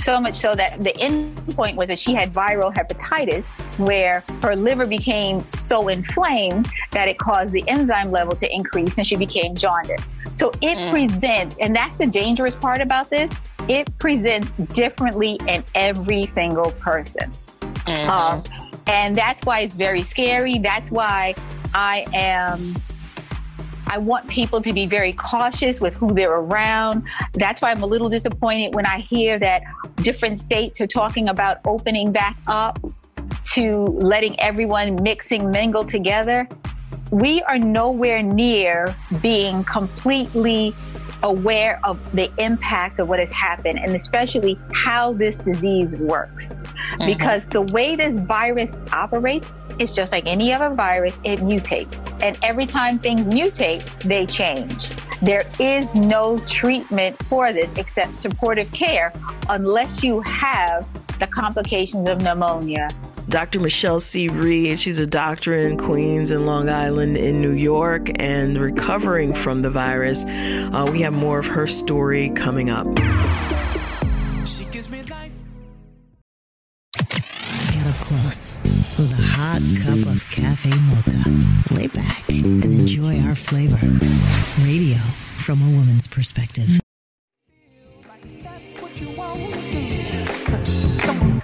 So 0.00 0.20
much 0.20 0.36
so 0.36 0.54
that 0.54 0.78
the 0.84 0.94
end 1.00 1.34
point 1.56 1.78
was 1.78 1.88
that 1.88 1.98
she 1.98 2.12
had 2.12 2.30
viral 2.34 2.72
hepatitis, 2.72 3.44
where 3.78 4.22
her 4.42 4.54
liver 4.54 4.84
became 4.84 5.40
so 5.48 5.88
inflamed 5.88 6.68
that 6.92 7.08
it 7.08 7.18
caused 7.18 7.52
the 7.52 7.66
enzyme 7.66 8.10
level 8.10 8.36
to 8.36 8.54
increase 8.54 8.98
and 8.98 9.06
she 9.06 9.16
became 9.16 9.54
jaundiced. 9.54 10.04
So 10.36 10.50
it 10.60 10.76
mm. 10.76 10.90
presents, 10.90 11.56
and 11.58 11.74
that's 11.74 11.96
the 11.96 12.06
dangerous 12.06 12.54
part 12.54 12.82
about 12.82 13.08
this, 13.08 13.32
it 13.66 13.88
presents 13.98 14.50
differently 14.74 15.40
in 15.48 15.64
every 15.74 16.26
single 16.26 16.72
person. 16.72 17.32
Mm-hmm. 17.62 18.10
Um, 18.10 18.42
and 18.86 19.16
that's 19.16 19.42
why 19.46 19.60
it's 19.60 19.76
very 19.76 20.02
scary. 20.02 20.58
That's 20.58 20.90
why 20.90 21.34
I 21.72 22.06
am 22.12 22.76
I 23.86 23.98
want 23.98 24.28
people 24.28 24.60
to 24.62 24.72
be 24.72 24.86
very 24.86 25.12
cautious 25.12 25.80
with 25.80 25.94
who 25.94 26.12
they're 26.12 26.32
around. 26.32 27.04
That's 27.34 27.62
why 27.62 27.70
I'm 27.70 27.82
a 27.82 27.86
little 27.86 28.08
disappointed 28.08 28.74
when 28.74 28.86
I 28.86 28.98
hear 28.98 29.38
that 29.38 29.62
different 29.96 30.38
states 30.38 30.80
are 30.80 30.86
talking 30.86 31.28
about 31.28 31.58
opening 31.64 32.12
back 32.12 32.36
up 32.46 32.78
to 33.52 33.84
letting 33.84 34.38
everyone 34.40 35.02
mixing 35.02 35.50
mingle 35.50 35.84
together. 35.84 36.48
We 37.10 37.42
are 37.42 37.58
nowhere 37.58 38.22
near 38.22 38.94
being 39.22 39.62
completely 39.64 40.74
aware 41.22 41.80
of 41.84 41.98
the 42.14 42.30
impact 42.38 42.98
of 42.98 43.08
what 43.08 43.18
has 43.18 43.30
happened 43.30 43.78
and 43.78 43.94
especially 43.94 44.58
how 44.74 45.12
this 45.12 45.36
disease 45.36 45.96
works. 45.96 46.54
Mm-hmm. 46.54 47.06
Because 47.06 47.46
the 47.46 47.62
way 47.62 47.96
this 47.96 48.18
virus 48.18 48.76
operates 48.92 49.48
is 49.78 49.94
just 49.94 50.12
like 50.12 50.26
any 50.26 50.52
other 50.52 50.74
virus, 50.74 51.18
it 51.24 51.40
mutates. 51.40 51.94
And 52.22 52.38
every 52.42 52.66
time 52.66 52.98
things 52.98 53.22
mutate, 53.22 53.84
they 54.02 54.26
change. 54.26 54.88
There 55.22 55.50
is 55.58 55.94
no 55.94 56.38
treatment 56.40 57.22
for 57.24 57.52
this 57.52 57.74
except 57.76 58.16
supportive 58.16 58.70
care 58.72 59.12
unless 59.48 60.02
you 60.02 60.20
have 60.22 60.86
the 61.18 61.26
complications 61.26 62.08
of 62.08 62.20
pneumonia 62.20 62.88
Dr. 63.28 63.58
Michelle 63.58 63.98
C. 63.98 64.28
Reed. 64.28 64.78
She's 64.78 65.00
a 65.00 65.06
doctor 65.06 65.54
in 65.54 65.76
Queens 65.76 66.30
and 66.30 66.46
Long 66.46 66.68
Island 66.68 67.16
in 67.16 67.40
New 67.40 67.50
York 67.52 68.08
and 68.20 68.56
recovering 68.56 69.34
from 69.34 69.62
the 69.62 69.70
virus. 69.70 70.24
Uh, 70.24 70.88
we 70.92 71.00
have 71.00 71.12
more 71.12 71.40
of 71.40 71.46
her 71.46 71.66
story 71.66 72.30
coming 72.30 72.70
up. 72.70 72.86
Get 72.94 73.04
up 77.86 77.96
close 78.00 78.58
with 78.62 78.72
a 78.72 78.75
hot 79.38 79.60
cup 79.84 80.00
of 80.08 80.24
cafe 80.30 80.72
mocha. 80.88 81.28
Lay 81.74 81.88
back 81.88 82.26
and 82.30 82.64
enjoy 82.64 83.20
our 83.28 83.34
flavor. 83.34 83.76
Radio 84.64 84.96
from 85.36 85.60
a 85.60 85.70
woman's 85.76 86.06
perspective. 86.06 86.80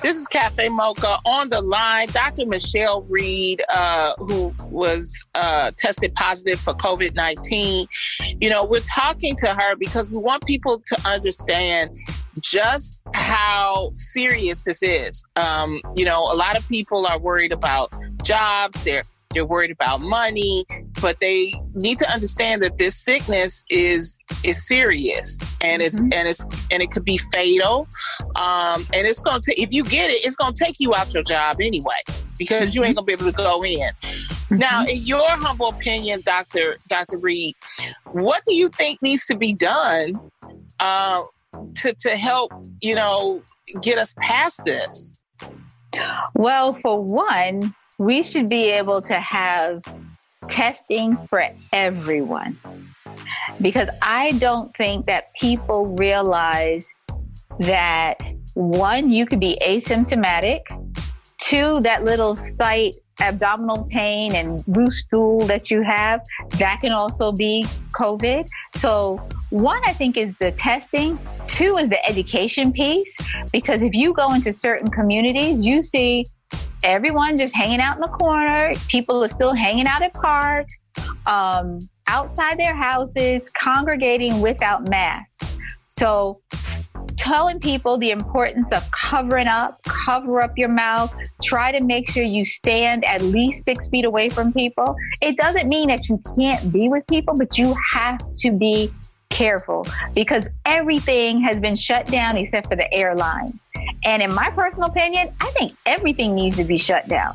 This 0.02 0.16
is 0.16 0.26
Cafe 0.26 0.70
Mocha 0.70 1.18
on 1.26 1.50
the 1.50 1.60
line. 1.60 2.08
Dr. 2.08 2.46
Michelle 2.46 3.02
Reed, 3.02 3.62
uh, 3.68 4.14
who 4.16 4.54
was 4.70 5.24
uh, 5.34 5.70
tested 5.76 6.14
positive 6.14 6.58
for 6.58 6.72
COVID 6.74 7.14
19. 7.14 7.86
You 8.40 8.48
know, 8.48 8.64
we're 8.64 8.80
talking 8.80 9.36
to 9.36 9.48
her 9.48 9.76
because 9.76 10.10
we 10.10 10.16
want 10.18 10.46
people 10.46 10.82
to 10.86 11.08
understand 11.08 11.90
just 12.40 13.00
how 13.14 13.90
serious 13.94 14.62
this 14.62 14.82
is. 14.82 15.24
Um, 15.36 15.80
you 15.96 16.04
know, 16.04 16.20
a 16.22 16.34
lot 16.34 16.56
of 16.56 16.66
people 16.68 17.06
are 17.06 17.18
worried 17.18 17.52
about 17.52 17.92
jobs, 18.22 18.82
they're 18.84 19.02
they're 19.32 19.46
worried 19.46 19.70
about 19.70 20.00
money, 20.00 20.66
but 21.00 21.18
they 21.20 21.54
need 21.74 21.98
to 21.98 22.10
understand 22.10 22.62
that 22.62 22.78
this 22.78 22.96
sickness 22.96 23.64
is 23.70 24.18
is 24.44 24.66
serious 24.66 25.38
and 25.60 25.82
it's 25.82 26.00
mm-hmm. 26.00 26.12
and 26.12 26.28
it's 26.28 26.44
and 26.70 26.82
it 26.82 26.90
could 26.90 27.04
be 27.04 27.18
fatal. 27.32 27.88
Um, 28.36 28.86
and 28.92 29.06
it's 29.06 29.20
gonna 29.22 29.40
take 29.40 29.58
if 29.58 29.72
you 29.72 29.84
get 29.84 30.10
it, 30.10 30.24
it's 30.24 30.36
gonna 30.36 30.54
take 30.54 30.76
you 30.78 30.94
out 30.94 31.12
your 31.14 31.22
job 31.22 31.56
anyway 31.60 32.02
because 32.38 32.70
mm-hmm. 32.70 32.78
you 32.78 32.84
ain't 32.84 32.96
gonna 32.96 33.06
be 33.06 33.12
able 33.12 33.26
to 33.26 33.32
go 33.32 33.64
in. 33.64 33.78
Mm-hmm. 33.80 34.56
Now, 34.56 34.84
in 34.84 34.98
your 34.98 35.28
humble 35.28 35.68
opinion, 35.68 36.20
Doctor 36.24 36.76
Doctor 36.88 37.16
Reed, 37.16 37.54
what 38.12 38.42
do 38.44 38.54
you 38.54 38.68
think 38.68 39.00
needs 39.02 39.24
to 39.26 39.36
be 39.36 39.54
done 39.54 40.20
uh, 40.78 41.22
to 41.76 41.94
to 41.94 42.16
help 42.16 42.52
you 42.80 42.94
know 42.94 43.42
get 43.80 43.98
us 43.98 44.14
past 44.18 44.64
this? 44.64 45.20
Well, 46.34 46.74
for 46.80 47.02
one, 47.02 47.74
we 47.98 48.22
should 48.22 48.48
be 48.48 48.70
able 48.70 49.02
to 49.02 49.14
have 49.14 49.82
testing 50.48 51.16
for 51.26 51.44
everyone 51.72 52.58
because 53.60 53.88
I 54.02 54.32
don't 54.32 54.74
think 54.76 55.06
that 55.06 55.34
people 55.34 55.86
realize 55.86 56.86
that 57.60 58.16
one, 58.54 59.10
you 59.10 59.26
could 59.26 59.40
be 59.40 59.58
asymptomatic, 59.66 60.60
two, 61.38 61.80
that 61.80 62.04
little 62.04 62.36
slight 62.36 62.94
abdominal 63.20 63.84
pain 63.90 64.34
and 64.34 64.66
loose 64.66 65.00
stool 65.00 65.40
that 65.40 65.70
you 65.70 65.82
have, 65.82 66.22
that 66.58 66.80
can 66.80 66.92
also 66.92 67.32
be 67.32 67.66
COVID. 67.94 68.46
So, 68.74 69.20
one, 69.50 69.82
I 69.84 69.92
think, 69.92 70.16
is 70.16 70.36
the 70.38 70.52
testing. 70.52 71.18
Two 71.46 71.76
is 71.76 71.88
the 71.88 72.04
education 72.06 72.72
piece, 72.72 73.14
because 73.52 73.82
if 73.82 73.92
you 73.92 74.14
go 74.14 74.32
into 74.32 74.52
certain 74.52 74.90
communities, 74.90 75.64
you 75.66 75.82
see 75.82 76.24
everyone 76.84 77.36
just 77.36 77.54
hanging 77.54 77.80
out 77.80 77.94
in 77.94 78.00
the 78.00 78.08
corner. 78.08 78.72
People 78.88 79.22
are 79.22 79.28
still 79.28 79.54
hanging 79.54 79.86
out 79.86 80.02
at 80.02 80.14
parks, 80.14 80.74
um, 81.26 81.78
outside 82.06 82.58
their 82.58 82.74
houses, 82.74 83.50
congregating 83.60 84.40
without 84.40 84.88
masks. 84.88 85.58
So, 85.86 86.40
telling 87.22 87.60
people 87.60 87.98
the 87.98 88.10
importance 88.10 88.72
of 88.72 88.90
covering 88.90 89.46
up, 89.46 89.80
cover 89.84 90.42
up 90.42 90.58
your 90.58 90.68
mouth, 90.68 91.14
try 91.44 91.70
to 91.70 91.82
make 91.84 92.10
sure 92.10 92.24
you 92.24 92.44
stand 92.44 93.04
at 93.04 93.22
least 93.22 93.64
six 93.64 93.88
feet 93.88 94.04
away 94.04 94.28
from 94.28 94.52
people. 94.52 94.96
It 95.20 95.36
doesn't 95.36 95.68
mean 95.68 95.86
that 95.86 96.08
you 96.08 96.20
can't 96.36 96.72
be 96.72 96.88
with 96.88 97.06
people, 97.06 97.36
but 97.38 97.56
you 97.56 97.76
have 97.92 98.20
to 98.38 98.50
be 98.50 98.90
careful 99.30 99.86
because 100.14 100.48
everything 100.66 101.40
has 101.40 101.60
been 101.60 101.76
shut 101.76 102.08
down 102.08 102.36
except 102.36 102.66
for 102.66 102.74
the 102.74 102.92
airline. 102.92 103.58
And 104.04 104.20
in 104.20 104.34
my 104.34 104.50
personal 104.50 104.88
opinion, 104.88 105.32
I 105.40 105.48
think 105.50 105.74
everything 105.86 106.34
needs 106.34 106.56
to 106.56 106.64
be 106.64 106.76
shut 106.76 107.06
down. 107.06 107.34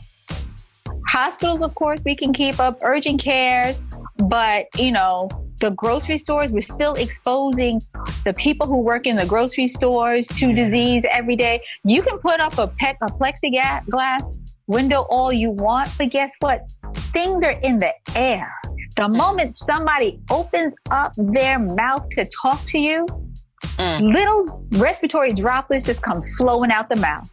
Hospitals, 1.07 1.61
of 1.61 1.73
course, 1.75 2.03
we 2.03 2.13
can 2.13 2.33
keep 2.33 2.59
up 2.59 2.79
urgent 2.83 3.23
cares, 3.23 3.81
but 4.27 4.65
you 4.77 4.91
know, 4.91 5.29
the 5.59 5.71
grocery 5.71 6.17
stores, 6.17 6.51
we're 6.51 6.61
still 6.61 6.93
exposing 6.95 7.81
the 8.25 8.33
people 8.33 8.67
who 8.67 8.77
work 8.77 9.07
in 9.07 9.15
the 9.15 9.25
grocery 9.25 9.67
stores 9.67 10.27
to 10.29 10.53
disease 10.53 11.03
every 11.11 11.35
day. 11.35 11.61
You 11.83 12.01
can 12.01 12.17
put 12.19 12.39
up 12.39 12.57
a, 12.57 12.67
pe- 12.67 12.97
a 13.01 13.07
plexiglass 13.07 14.39
window 14.67 15.05
all 15.09 15.31
you 15.31 15.51
want, 15.51 15.89
but 15.97 16.11
guess 16.11 16.35
what? 16.39 16.69
Things 16.95 17.43
are 17.43 17.55
in 17.63 17.79
the 17.79 17.93
air. 18.15 18.51
The 18.95 19.07
moment 19.07 19.55
somebody 19.55 20.19
opens 20.29 20.75
up 20.91 21.13
their 21.17 21.59
mouth 21.59 22.07
to 22.09 22.25
talk 22.41 22.63
to 22.67 22.79
you, 22.79 23.05
mm. 23.61 24.13
little 24.13 24.67
respiratory 24.73 25.31
droplets 25.33 25.85
just 25.85 26.01
come 26.01 26.21
flowing 26.37 26.71
out 26.71 26.89
the 26.89 26.95
mouth. 26.95 27.31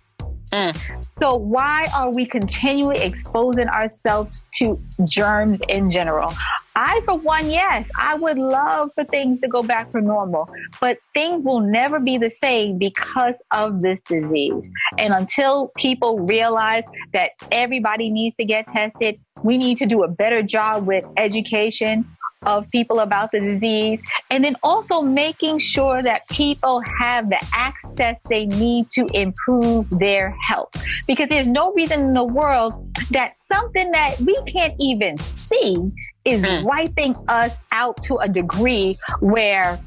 Mm. 0.55 1.05
So 1.21 1.35
why 1.35 1.89
are 1.97 2.13
we 2.15 2.27
continually 2.27 3.01
exposing 3.01 3.67
ourselves 3.67 4.45
to 4.59 4.81
germs 5.05 5.61
in 5.69 5.91
general? 5.91 6.33
I, 6.77 7.01
for 7.05 7.19
one, 7.19 7.51
yes, 7.51 7.91
I 7.99 8.15
would 8.15 8.39
love 8.39 8.91
for 8.95 9.03
things 9.03 9.41
to 9.41 9.49
go 9.49 9.65
back 9.65 9.91
to 9.91 10.01
normal, 10.01 10.49
but 10.81 10.99
things 11.13 11.43
will 11.43 11.59
never 11.59 11.99
be 11.99 12.19
the 12.19 12.31
same 12.31 12.79
because 12.79 13.43
of 13.51 13.81
this 13.81 14.01
disease. 14.03 14.71
And 14.97 15.13
until 15.13 15.73
people 15.77 16.21
realize 16.21 16.85
that 17.13 17.31
everybody 17.51 18.11
needs 18.11 18.37
to 18.37 18.45
get 18.45 18.69
tested, 18.69 19.19
we 19.43 19.59
need 19.59 19.77
to 19.79 19.87
do 19.87 20.05
a 20.05 20.09
better 20.09 20.41
job 20.41 20.87
with 20.87 21.05
education 21.17 22.07
of 22.47 22.69
people 22.71 23.01
about 23.01 23.31
the 23.33 23.41
disease, 23.41 24.03
and 24.31 24.45
then 24.45 24.55
also 24.63 25.03
making 25.03 25.59
sure 25.59 26.03
that 26.03 26.29
people 26.29 26.83
have 26.99 27.29
the 27.29 27.43
access 27.53 28.19
they 28.29 28.47
need 28.47 28.91
to 28.91 29.07
improve 29.15 29.89
their 29.91 30.37
health. 30.43 30.71
Because 31.07 31.29
there's 31.29 31.47
no 31.47 31.73
reason 31.73 32.01
in 32.01 32.13
the 32.13 32.25
world 32.25 32.73
that 33.11 33.37
something 33.37 33.91
that 33.93 34.19
we 34.21 34.37
can't 34.47 34.75
even 34.79 35.19
see 35.19 35.77
is 36.25 36.45
mm. 36.45 36.63
wiping 36.65 37.15
us 37.29 37.57
out 37.73 38.03
to 38.03 38.17
a 38.17 38.29
degree 38.29 38.99
where 39.21 39.79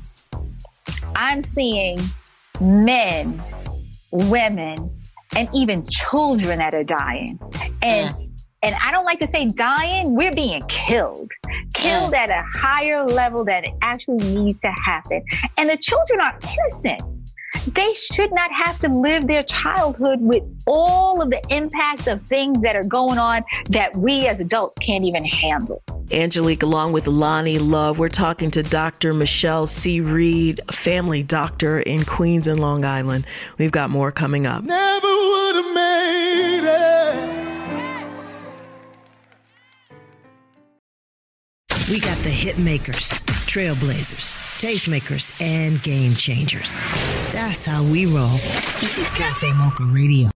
I'm 1.16 1.42
seeing 1.42 2.00
men, 2.62 3.42
women, 4.12 4.76
and 5.36 5.50
even 5.54 5.86
children 5.88 6.60
that 6.60 6.74
are 6.74 6.84
dying. 6.84 7.40
And 7.82 8.14
mm 8.14 8.27
and 8.64 8.76
I 8.82 8.92
don't 8.92 9.06
like 9.06 9.20
to 9.20 9.30
say 9.32 9.48
dying, 9.50 10.16
we're 10.16 10.32
being 10.32 10.62
killed, 10.68 11.32
killed 11.74 12.14
mm. 12.14 12.18
at 12.18 12.30
a 12.30 12.44
higher 12.58 13.06
level 13.06 13.46
that 13.46 13.68
it 13.68 13.74
actually 13.82 14.18
needs 14.34 14.60
to 14.62 14.74
happen. 14.84 15.24
And 15.58 15.70
the 15.70 15.78
children 15.78 16.22
are 16.22 16.38
innocent. 16.42 17.02
They 17.74 17.94
should 17.94 18.34
not 18.34 18.52
have 18.52 18.80
to 18.80 18.90
live 18.90 19.28
their 19.28 19.44
childhood 19.44 20.22
with 20.22 20.44
all 20.68 21.22
of 21.22 21.30
the 21.30 21.42
impacts 21.50 22.08
of 22.08 22.22
things 22.24 22.62
that 22.62 22.76
are 22.76 22.84
going 22.84 23.18
on 23.18 23.44
that 23.70 23.96
we 23.98 24.28
as 24.28 24.40
adults 24.40 24.76
can't 24.80 25.06
even 25.06 25.24
handle. 25.24 25.82
Angelique, 26.12 26.64
along 26.64 26.94
with 26.94 27.06
Loni 27.06 27.60
Love, 27.60 28.00
we're 28.00 28.10
talking 28.10 28.50
to 28.52 28.64
Dr. 28.64 29.14
Michelle 29.14 29.68
C. 29.68 30.00
Reed, 30.00 30.62
a 30.70 30.72
family 30.72 31.24
doctor 31.24 31.80
in 31.80 32.06
Queens 32.06 32.48
and 32.48 32.60
Long 32.60 32.86
Island. 32.86 33.26
We've 33.58 33.72
got 33.72 33.90
more 33.90 34.12
coming 34.12 34.48
up. 34.48 34.64
Never 34.64 35.08
would 35.08 35.56
have 35.56 35.76
made 35.76 36.62
it. 36.64 37.27
We 41.90 42.02
got 42.02 42.18
the 42.18 42.30
hit 42.30 42.60
makers, 42.60 43.14
trailblazers, 43.48 44.36
tastemakers, 44.60 45.42
and 45.42 45.82
game 45.84 46.16
changers. 46.16 46.84
That's 47.32 47.66
how 47.66 47.82
we 47.82 48.06
roll. 48.06 48.36
This 48.82 48.98
is 48.98 49.10
Cafe 49.12 49.50
Mocha 49.54 49.84
Radio. 49.84 50.28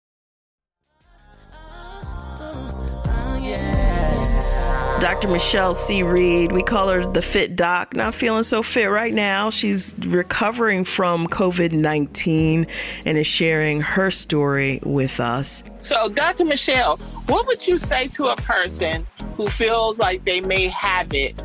Dr. 5.01 5.27
Michelle 5.27 5.73
C. 5.73 6.03
Reed. 6.03 6.51
We 6.51 6.61
call 6.63 6.87
her 6.87 7.05
the 7.05 7.23
Fit 7.23 7.55
Doc. 7.55 7.95
Not 7.95 8.13
feeling 8.13 8.43
so 8.43 8.63
fit 8.63 8.85
right 8.85 9.13
now. 9.13 9.49
She's 9.49 9.93
recovering 9.97 10.85
from 10.85 11.27
COVID 11.27 11.71
19 11.71 12.67
and 13.03 13.17
is 13.17 13.27
sharing 13.27 13.81
her 13.81 14.09
story 14.11 14.79
with 14.83 15.19
us. 15.19 15.63
So, 15.81 16.07
Dr. 16.07 16.45
Michelle, 16.45 16.97
what 17.25 17.47
would 17.47 17.67
you 17.67 17.79
say 17.79 18.07
to 18.09 18.27
a 18.27 18.35
person 18.37 19.07
who 19.35 19.47
feels 19.47 19.99
like 19.99 20.23
they 20.23 20.39
may 20.39 20.67
have 20.67 21.13
it, 21.15 21.40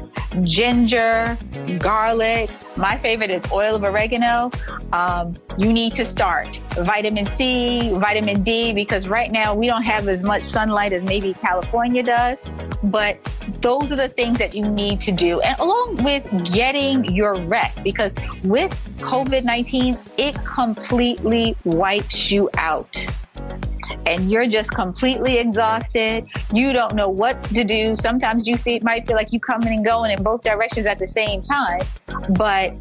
ginger, 0.43 1.37
garlic. 1.79 2.51
My 2.77 2.97
favorite 2.99 3.31
is 3.31 3.45
oil 3.53 3.75
of 3.75 3.85
oregano. 3.85 4.51
Um, 4.93 5.35
you 5.59 5.73
need 5.73 5.95
to 5.95 6.05
start 6.05 6.49
vitamin 6.77 7.27
C, 7.37 7.93
vitamin 7.95 8.43
D, 8.43 8.73
because 8.73 9.09
right 9.09 9.31
now 9.31 9.55
we 9.55 9.67
don't 9.67 9.83
have 9.83 10.09
as 10.09 10.23
much 10.23 10.45
sunlight 10.45 10.93
as 10.93 11.03
maybe 11.03 11.35
California 11.35 12.03
does. 12.03 12.39
But 12.83 13.23
those 13.61 13.93
are 13.93 13.97
the 13.97 14.09
things 14.09 14.39
that 14.39 14.55
you 14.55 14.69
need 14.69 15.01
to 15.03 15.13
do. 15.13 15.41
And 15.41 15.59
along 15.59 16.03
with 16.03 16.53
getting 16.53 17.05
your 17.05 17.35
rest, 17.43 17.85
because 17.85 18.15
with 18.45 18.73
COVID 18.99 19.45
19, 19.45 19.99
it 20.17 20.35
completely 20.45 21.57
wipes 21.65 22.31
you 22.31 22.49
out 22.57 22.97
and 24.07 24.31
you're 24.31 24.47
just 24.47 24.71
completely 24.71 25.39
exhausted. 25.39 26.27
You 26.53 26.73
don't 26.73 26.95
know 26.95 27.09
what 27.09 27.43
to 27.45 27.65
do. 27.65 27.97
Sometimes 27.97 28.47
you 28.47 28.57
feel, 28.57 28.81
might 28.83 29.07
feel 29.07 29.17
like 29.17 29.33
you're 29.33 29.41
coming 29.41 29.69
and 29.69 29.85
going 29.85 30.11
in 30.11 30.23
both 30.23 30.43
directions 30.43 30.87
at 30.87 30.99
the 30.99 31.09
same 31.09 31.43
time, 31.43 31.81
but 32.31 32.75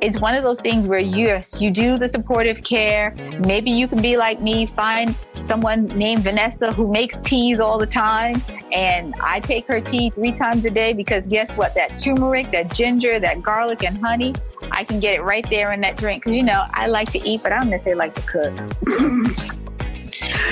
it's 0.00 0.20
one 0.20 0.34
of 0.34 0.42
those 0.42 0.60
things 0.60 0.88
where 0.88 0.98
yes, 0.98 1.60
you 1.60 1.70
do 1.70 1.96
the 1.96 2.08
supportive 2.08 2.64
care. 2.64 3.14
Maybe 3.38 3.70
you 3.70 3.86
can 3.86 4.02
be 4.02 4.16
like 4.16 4.42
me, 4.42 4.66
find 4.66 5.14
someone 5.46 5.86
named 5.88 6.24
Vanessa 6.24 6.72
who 6.72 6.90
makes 6.90 7.18
teas 7.18 7.60
all 7.60 7.78
the 7.78 7.86
time. 7.86 8.42
And 8.72 9.14
I 9.22 9.38
take 9.38 9.66
her 9.68 9.80
tea 9.80 10.10
three 10.10 10.32
times 10.32 10.64
a 10.64 10.70
day 10.70 10.92
because 10.92 11.28
guess 11.28 11.52
what? 11.52 11.74
That 11.74 11.98
turmeric, 11.98 12.50
that 12.50 12.74
ginger, 12.74 13.20
that 13.20 13.42
garlic 13.42 13.84
and 13.84 13.96
honey, 13.98 14.34
I 14.72 14.82
can 14.82 14.98
get 14.98 15.14
it 15.14 15.22
right 15.22 15.48
there 15.48 15.70
in 15.70 15.80
that 15.82 15.96
drink. 15.96 16.24
Cause 16.24 16.34
you 16.34 16.42
know, 16.42 16.64
I 16.70 16.88
like 16.88 17.12
to 17.12 17.20
eat, 17.20 17.42
but 17.44 17.52
I 17.52 17.60
don't 17.60 17.70
necessarily 17.70 17.98
like 17.98 18.14
to 18.14 18.22
cook. 18.22 19.58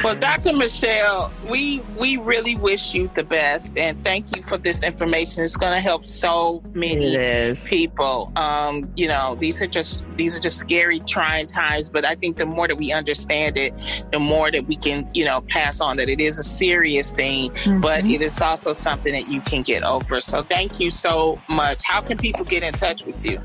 Well, 0.02 0.14
Dr. 0.14 0.52
Michelle, 0.52 1.32
we 1.48 1.80
we 1.96 2.16
really 2.16 2.56
wish 2.56 2.94
you 2.94 3.08
the 3.08 3.24
best, 3.24 3.76
and 3.76 4.02
thank 4.04 4.34
you 4.36 4.42
for 4.42 4.56
this 4.58 4.82
information. 4.82 5.44
It's 5.44 5.56
going 5.56 5.72
to 5.72 5.80
help 5.80 6.04
so 6.04 6.62
many 6.72 7.54
people. 7.68 8.32
Um, 8.36 8.90
you 8.94 9.08
know, 9.08 9.36
these 9.36 9.60
are 9.62 9.66
just 9.66 10.02
these 10.16 10.36
are 10.36 10.40
just 10.40 10.58
scary, 10.58 11.00
trying 11.00 11.46
times. 11.46 11.90
But 11.90 12.04
I 12.04 12.14
think 12.14 12.38
the 12.38 12.46
more 12.46 12.68
that 12.68 12.76
we 12.76 12.92
understand 12.92 13.56
it, 13.56 13.74
the 14.12 14.18
more 14.18 14.50
that 14.50 14.66
we 14.66 14.76
can, 14.76 15.08
you 15.14 15.24
know, 15.24 15.40
pass 15.42 15.80
on 15.80 15.96
that 15.96 16.08
it 16.08 16.20
is 16.20 16.38
a 16.38 16.44
serious 16.44 17.12
thing, 17.12 17.50
mm-hmm. 17.50 17.80
but 17.80 18.04
it 18.04 18.22
is 18.22 18.40
also 18.40 18.72
something 18.72 19.12
that 19.12 19.28
you 19.28 19.40
can 19.40 19.62
get 19.62 19.82
over. 19.82 20.20
So, 20.20 20.42
thank 20.42 20.80
you 20.80 20.90
so 20.90 21.40
much. 21.48 21.82
How 21.82 22.00
can 22.00 22.18
people 22.18 22.44
get 22.44 22.62
in 22.62 22.72
touch 22.72 23.04
with 23.04 23.24
you? 23.24 23.40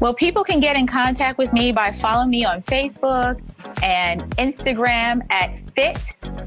Well, 0.00 0.14
people 0.14 0.44
can 0.44 0.60
get 0.60 0.76
in 0.76 0.86
contact 0.86 1.38
with 1.38 1.52
me 1.52 1.72
by 1.72 1.92
following 2.00 2.30
me 2.30 2.44
on 2.44 2.62
Facebook 2.62 3.40
and 3.82 4.22
Instagram 4.36 5.26
at 5.30 5.60
fit, 5.72 5.98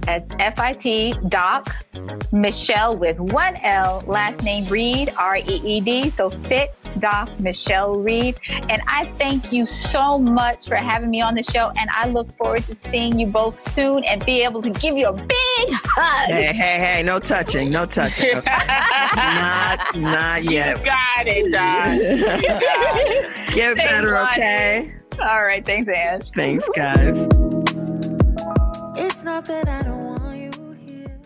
that's 0.02 0.30
F-I-T, 0.40 1.14
doc, 1.30 1.74
Michelle 2.32 2.98
with 2.98 3.20
one 3.20 3.56
L, 3.58 4.04
last 4.08 4.42
name 4.44 4.66
Reed, 4.68 5.14
R-E-E-D. 5.18 6.10
So 6.10 6.30
fit, 6.30 6.80
doc, 7.00 7.30
Michelle 7.40 7.96
Reed. 7.96 8.36
And 8.50 8.82
I 8.88 9.06
thank 9.18 9.54
you 9.54 9.66
so 9.66 10.18
much 10.18 10.68
for 10.68 10.76
having 10.76 11.10
me 11.10 11.22
on 11.22 11.34
the 11.36 11.44
show. 11.44 11.72
And 11.78 11.90
I 11.92 12.08
look 12.08 12.32
forward 12.34 12.64
to 12.64 12.76
seeing 12.76 13.20
you 13.20 13.28
both 13.28 13.60
soon 13.60 14.04
and 14.06 14.26
be 14.26 14.42
able 14.42 14.62
to 14.62 14.70
give 14.72 14.98
you 14.98 15.08
a 15.08 15.14
big 15.14 15.70
hug. 15.70 16.30
Hey, 16.30 16.54
hey, 16.54 16.80
hey, 16.80 17.04
no 17.04 17.20
touching, 17.20 17.70
no 17.70 17.86
touching. 17.86 18.38
Okay? 18.38 18.56
not, 19.16 19.96
not 19.98 20.44
yet. 20.44 20.80
You 20.80 20.86
got 20.86 21.28
it, 21.28 21.52
Don. 21.52 23.11
You 23.12 23.22
got 23.22 23.50
it. 23.50 23.54
Get 23.54 23.76
better, 23.78 24.18
okay? 24.20 24.96
All 25.20 25.44
right. 25.44 25.66
Thanks, 25.66 25.90
Ange. 25.90 26.32
Thanks, 26.36 26.70
guys. 26.76 27.28
It's 28.98 29.24
not 29.24 29.32
out, 29.32 29.46
but 29.48 29.68
I 29.68 29.82
don't 29.84 30.06
want 30.06 30.38
you 30.38 30.72
here. 30.74 31.20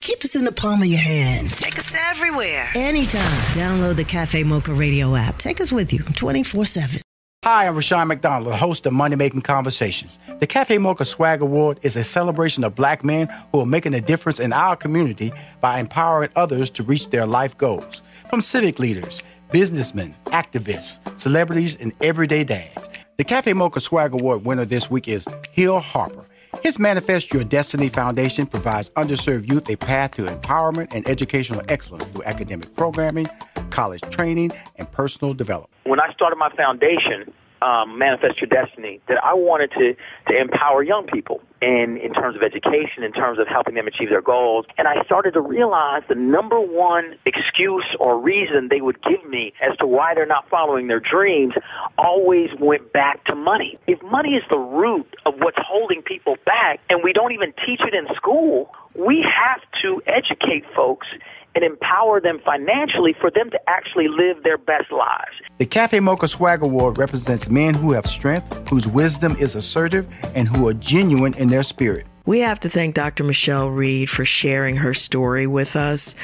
Keep 0.00 0.24
us 0.24 0.34
in 0.34 0.44
the 0.44 0.52
palm 0.52 0.80
of 0.80 0.86
your 0.86 1.00
hands. 1.00 1.60
Take 1.60 1.78
us 1.78 1.96
everywhere. 2.10 2.68
Anytime. 2.74 3.20
Download 3.54 3.96
the 3.96 4.04
Cafe 4.04 4.44
Mocha 4.44 4.72
Radio 4.72 5.14
app. 5.14 5.38
Take 5.38 5.60
us 5.60 5.72
with 5.72 5.92
you 5.92 6.00
24 6.00 6.64
7. 6.64 7.00
Hi, 7.44 7.66
I'm 7.66 7.74
Rushion 7.74 8.08
McDonald, 8.08 8.50
the 8.50 8.56
host 8.56 8.86
of 8.86 8.94
Money 8.94 9.16
Making 9.16 9.42
Conversations. 9.42 10.18
The 10.40 10.46
Cafe 10.46 10.78
Mocha 10.78 11.04
Swag 11.04 11.42
Award 11.42 11.78
is 11.82 11.94
a 11.94 12.02
celebration 12.02 12.64
of 12.64 12.74
black 12.74 13.04
men 13.04 13.28
who 13.52 13.60
are 13.60 13.66
making 13.66 13.92
a 13.92 14.00
difference 14.00 14.40
in 14.40 14.50
our 14.54 14.76
community 14.76 15.30
by 15.60 15.78
empowering 15.78 16.30
others 16.36 16.70
to 16.70 16.82
reach 16.82 17.10
their 17.10 17.26
life 17.26 17.58
goals. 17.58 18.00
From 18.30 18.40
civic 18.40 18.78
leaders, 18.78 19.22
businessmen, 19.54 20.12
activists, 20.26 20.98
celebrities, 21.16 21.76
and 21.76 21.92
everyday 22.00 22.42
dads. 22.42 22.88
The 23.18 23.22
Cafe 23.22 23.52
Mocha 23.52 23.78
Swag 23.78 24.12
Award 24.12 24.44
winner 24.44 24.64
this 24.64 24.90
week 24.90 25.06
is 25.06 25.28
Hill 25.52 25.78
Harper. 25.78 26.26
His 26.64 26.80
Manifest 26.80 27.32
Your 27.32 27.44
Destiny 27.44 27.88
Foundation 27.88 28.48
provides 28.48 28.90
underserved 28.96 29.48
youth 29.48 29.70
a 29.70 29.76
path 29.76 30.10
to 30.16 30.24
empowerment 30.24 30.92
and 30.92 31.08
educational 31.08 31.62
excellence 31.68 32.02
through 32.06 32.24
academic 32.24 32.74
programming, 32.74 33.28
college 33.70 34.00
training, 34.10 34.50
and 34.74 34.90
personal 34.90 35.34
development. 35.34 35.70
When 35.84 36.00
I 36.00 36.12
started 36.14 36.34
my 36.34 36.50
foundation, 36.56 37.32
um, 37.62 37.98
Manifest 37.98 38.40
Your 38.40 38.48
Destiny, 38.48 39.00
that 39.08 39.22
I 39.22 39.34
wanted 39.34 39.70
to, 39.72 39.94
to 40.30 40.40
empower 40.40 40.82
young 40.82 41.06
people 41.06 41.40
in, 41.62 41.98
in 42.02 42.12
terms 42.12 42.36
of 42.36 42.42
education, 42.42 43.02
in 43.02 43.12
terms 43.12 43.38
of 43.38 43.48
helping 43.48 43.74
them 43.74 43.86
achieve 43.86 44.10
their 44.10 44.22
goals. 44.22 44.66
And 44.76 44.86
I 44.86 45.02
started 45.04 45.32
to 45.34 45.40
realize 45.40 46.02
the 46.08 46.14
number 46.14 46.60
one 46.60 47.16
excuse 47.24 47.86
or 47.98 48.20
reason 48.20 48.68
they 48.68 48.80
would 48.80 49.02
give 49.02 49.24
me 49.28 49.52
as 49.62 49.76
to 49.78 49.86
why 49.86 50.14
they're 50.14 50.26
not 50.26 50.48
following 50.48 50.88
their 50.88 51.00
dreams 51.00 51.54
always 51.96 52.50
went 52.60 52.92
back 52.92 53.24
to 53.24 53.34
money. 53.34 53.78
If 53.86 54.02
money 54.02 54.34
is 54.34 54.42
the 54.50 54.58
root 54.58 55.16
of 55.24 55.34
what's 55.38 55.58
holding 55.58 56.02
people 56.02 56.36
back 56.44 56.80
and 56.90 57.02
we 57.02 57.12
don't 57.12 57.32
even 57.32 57.52
teach 57.66 57.80
it 57.80 57.94
in 57.94 58.06
school, 58.14 58.70
we 58.94 59.24
have 59.24 59.60
to 59.82 60.02
educate 60.06 60.64
folks 60.74 61.06
and 61.54 61.64
empower 61.64 62.20
them 62.20 62.40
financially 62.44 63.14
for 63.20 63.30
them 63.30 63.50
to 63.50 63.60
actually 63.68 64.08
live 64.08 64.42
their 64.42 64.58
best 64.58 64.90
lives. 64.90 65.32
The 65.58 65.66
Cafe 65.66 66.00
Mocha 66.00 66.28
Swag 66.28 66.62
Award 66.62 66.98
represents 66.98 67.48
men 67.48 67.74
who 67.74 67.92
have 67.92 68.06
strength, 68.06 68.68
whose 68.68 68.88
wisdom 68.88 69.36
is 69.36 69.56
assertive, 69.56 70.08
and 70.34 70.48
who 70.48 70.68
are 70.68 70.74
genuine 70.74 71.34
in 71.34 71.48
their 71.48 71.62
spirit. 71.62 72.06
We 72.26 72.40
have 72.40 72.58
to 72.60 72.70
thank 72.70 72.94
Dr. 72.94 73.22
Michelle 73.22 73.68
Reed 73.68 74.08
for 74.08 74.24
sharing 74.24 74.76
her 74.76 74.94
story 74.94 75.46
with 75.46 75.76
us. 75.76 76.14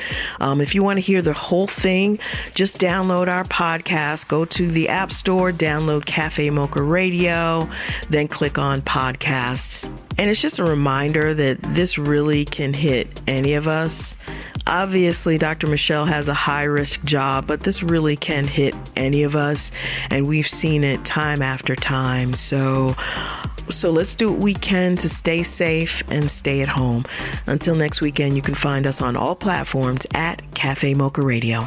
Um, 0.40 0.62
if 0.62 0.74
you 0.74 0.82
want 0.82 0.96
to 0.96 1.02
hear 1.02 1.20
the 1.20 1.34
whole 1.34 1.66
thing, 1.66 2.18
just 2.54 2.78
download 2.78 3.28
our 3.28 3.44
podcast. 3.44 4.26
Go 4.26 4.46
to 4.46 4.66
the 4.66 4.88
App 4.88 5.12
Store, 5.12 5.52
download 5.52 6.06
Cafe 6.06 6.48
Mocha 6.48 6.82
Radio, 6.82 7.68
then 8.08 8.28
click 8.28 8.56
on 8.56 8.80
podcasts. 8.80 9.94
And 10.16 10.30
it's 10.30 10.40
just 10.40 10.58
a 10.58 10.64
reminder 10.64 11.34
that 11.34 11.60
this 11.60 11.98
really 11.98 12.46
can 12.46 12.72
hit 12.72 13.20
any 13.26 13.52
of 13.52 13.68
us. 13.68 14.16
Obviously, 14.70 15.37
Dr. 15.37 15.66
Michelle 15.66 16.04
has 16.04 16.28
a 16.28 16.35
high 16.35 16.62
risk 16.62 17.02
job, 17.02 17.48
but 17.48 17.61
this 17.61 17.83
really 17.83 18.16
can 18.16 18.46
hit 18.46 18.72
any 18.96 19.24
of 19.24 19.35
us. 19.35 19.72
And 20.11 20.28
we've 20.28 20.46
seen 20.46 20.85
it 20.85 21.04
time 21.04 21.42
after 21.42 21.74
time. 21.74 22.35
So, 22.35 22.94
so 23.68 23.90
let's 23.90 24.14
do 24.14 24.30
what 24.30 24.40
we 24.40 24.54
can 24.54 24.96
to 24.98 25.09
stay 25.09 25.42
safe 25.42 26.04
and 26.09 26.30
stay 26.30 26.61
at 26.61 26.68
home. 26.68 27.04
Until 27.48 27.74
next 27.74 28.00
weekend, 28.00 28.37
you 28.37 28.42
can 28.42 28.54
find 28.54 28.87
us 28.87 29.02
on 29.02 29.16
all 29.16 29.35
platforms 29.35 30.06
at 30.14 30.40
Cafe 30.54 30.94
Mocha 30.94 31.20
Radio. 31.20 31.66